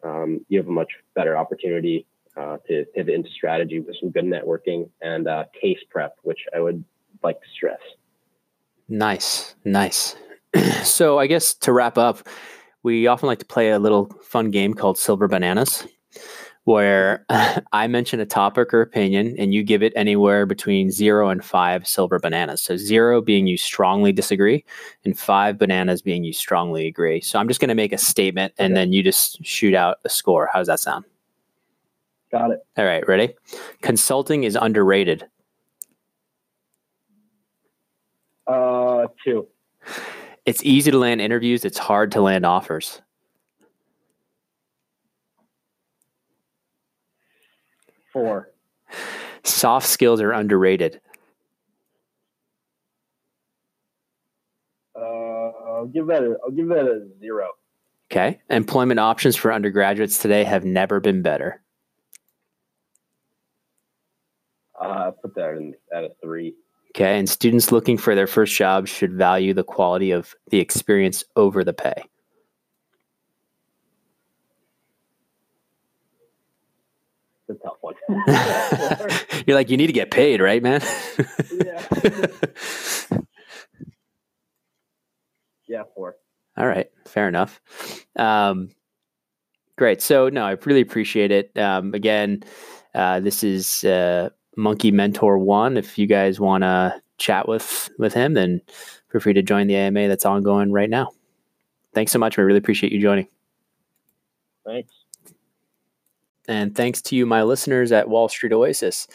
um, 0.06 0.46
you 0.48 0.58
have 0.60 0.68
a 0.68 0.72
much 0.72 0.91
better 1.15 1.36
opportunity 1.36 2.06
uh, 2.38 2.58
to 2.68 2.86
pivot 2.96 3.13
into 3.13 3.30
strategy 3.32 3.80
with 3.80 3.96
some 4.00 4.12
good 4.12 4.26
networking 4.26 4.89
and 5.02 5.28
uh, 5.28 5.44
case 5.60 5.80
prep 5.89 6.15
which 6.24 6.46
i 6.56 6.60
would 6.60 6.84
like 7.24 7.39
to 7.41 7.48
stress 7.54 7.80
Nice, 8.88 9.56
nice. 9.65 10.15
so 10.84 11.18
I 11.18 11.28
guess 11.28 11.54
to 11.56 11.74
wrap 11.74 11.98
up, 11.98 12.28
we 12.84 13.08
often 13.08 13.28
like 13.28 13.39
to 13.39 13.46
play 13.46 13.72
a 13.72 13.80
little 13.80 14.10
fun 14.22 14.52
game 14.52 14.74
called 14.74 14.98
Silver 14.98 15.28
Bananas, 15.28 15.88
where 16.65 17.25
I 17.71 17.88
mention 17.88 18.19
a 18.19 18.25
topic 18.25 18.73
or 18.73 18.82
opinion 18.82 19.36
and 19.39 19.54
you 19.54 19.63
give 19.63 19.82
it 19.82 19.93
anywhere 19.95 20.45
between 20.45 20.91
zero 20.91 21.30
and 21.30 21.43
five 21.45 21.88
silver 21.88 22.19
bananas. 22.19 22.62
So 22.62 22.75
zero 22.75 23.21
being 23.21 23.47
you 23.47 23.58
strongly 23.58 24.12
disagree, 24.12 24.63
and 25.06 25.17
five 25.17 25.58
bananas 25.58 26.01
being 26.01 26.23
you 26.23 26.34
strongly 26.34 26.88
agree. 26.88 27.21
So 27.21 27.39
I'm 27.39 27.47
just 27.47 27.60
going 27.60 27.69
to 27.69 27.75
make 27.75 27.93
a 27.93 27.97
statement 27.97 28.54
and 28.58 28.73
Okay. 28.73 28.82
then 28.82 28.93
you 28.93 29.01
just 29.04 29.43
shoot 29.45 29.73
out 29.73 29.97
a 30.06 30.10
score. 30.10 30.49
How 30.51 30.60
does 30.60 30.67
that 30.67 30.80
sound? 30.80 31.06
got 32.32 32.51
it 32.51 32.60
All 32.78 32.86
right, 32.86 33.08
ready? 33.08 33.34
Consulting 33.82 34.43
is 34.43 34.58
underrated. 34.60 35.25
uh 38.47 39.08
two 39.23 39.47
It's 40.45 40.63
easy 40.63 40.91
to 40.91 40.97
land 40.97 41.21
interviews, 41.21 41.63
it's 41.65 41.78
hard 41.80 42.12
to 42.12 42.21
land 42.21 42.45
offers. 42.45 43.01
Four 48.15 48.49
Soft 49.43 49.86
skills 49.88 50.21
are 50.21 50.32
underrated. 50.32 51.01
uh 54.95 55.01
i'll 55.67 55.89
give 55.93 56.08
that 56.08 56.23
a 56.23 56.38
i'll 56.43 56.51
give 56.51 56.69
that 56.69 56.86
a 56.86 57.06
zero 57.19 57.49
Okay. 58.12 58.39
Employment 58.51 58.99
options 58.99 59.36
for 59.36 59.51
undergraduates 59.51 60.19
today 60.19 60.43
have 60.43 60.63
never 60.63 60.99
been 60.99 61.23
better. 61.23 61.60
uh 64.80 64.86
I'll 64.86 65.12
put 65.13 65.34
that 65.36 65.49
in 65.58 65.73
at 65.93 66.04
a 66.04 66.12
three 66.23 66.54
Okay. 66.95 67.17
And 67.19 67.28
students 67.28 67.71
looking 67.73 67.97
for 67.97 68.13
their 68.15 68.28
first 68.28 68.56
job 68.56 68.88
should 68.88 69.13
value 69.13 69.54
the 69.56 69.63
quality 69.63 70.12
of 70.12 70.34
the 70.51 70.60
experience 70.60 71.23
over 71.36 71.63
the 71.63 71.73
pay. 71.73 72.04
it's 77.47 77.60
a 77.60 77.63
tough 77.63 77.78
one 77.82 77.95
You're 79.48 79.56
like, 79.56 79.70
you 79.70 79.78
need 79.78 79.88
to 79.88 79.94
get 79.94 80.12
paid, 80.12 80.41
right, 80.41 80.62
man? 80.62 80.82
yeah. 81.52 81.88
yeah, 85.68 85.84
four. 85.94 86.15
All 86.58 86.68
right, 86.68 86.89
fair 87.06 87.28
enough. 87.28 87.60
Um, 88.15 88.70
great. 89.78 90.02
So, 90.02 90.30
no, 90.30 90.46
I 90.46 90.52
really 90.65 90.82
appreciate 90.82 91.32
it. 91.32 91.58
Um, 91.58 91.94
again, 91.94 92.44
uh, 92.94 93.20
this 93.20 93.44
is 93.44 93.84
uh, 93.84 94.30
Monkey 94.56 94.91
Mentor 94.91 95.38
One. 95.38 95.78
If 95.78 95.98
you 95.98 96.08
guys 96.08 96.39
want 96.39 96.63
to 96.63 97.02
chat 97.18 97.48
with 97.48 97.89
with 97.98 98.13
him, 98.13 98.34
then 98.34 98.62
feel 99.12 99.22
free 99.22 99.34
to 99.34 99.41
join 99.41 99.68
the 99.68 99.76
AMA 99.76 100.08
that's 100.08 100.26
ongoing 100.26 100.72
right 100.72 100.89
now. 100.89 101.12
Thanks 101.94 102.12
so 102.12 102.20
much. 102.20 102.38
I 102.38 102.41
really 102.41 102.60
appreciate 102.60 102.91
you 102.91 103.02
joining. 103.02 103.28
Thanks. 104.65 105.05
And 106.48 106.76
thanks 106.76 107.02
to 107.04 107.16
you, 107.16 107.26
my 107.26 107.44
listeners 107.44 107.92
at 107.92 108.10
Wall 108.10 108.30
Street 108.30 108.54
Oasis. 108.54 109.08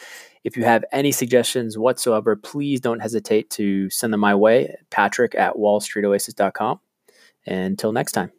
If 0.43 0.57
you 0.57 0.64
have 0.64 0.85
any 0.93 1.12
suggestions 1.12 1.77
whatsoever, 1.77 2.35
please 2.35 2.81
don't 2.81 3.01
hesitate 3.01 3.51
to 3.51 3.90
send 3.90 4.12
them 4.12 4.21
my 4.21 4.35
way, 4.35 4.77
patrick 4.90 5.35
at 5.35 5.55
wallstreetoasis.com. 5.55 6.81
Until 7.47 7.93
next 7.93 8.12
time. 8.12 8.33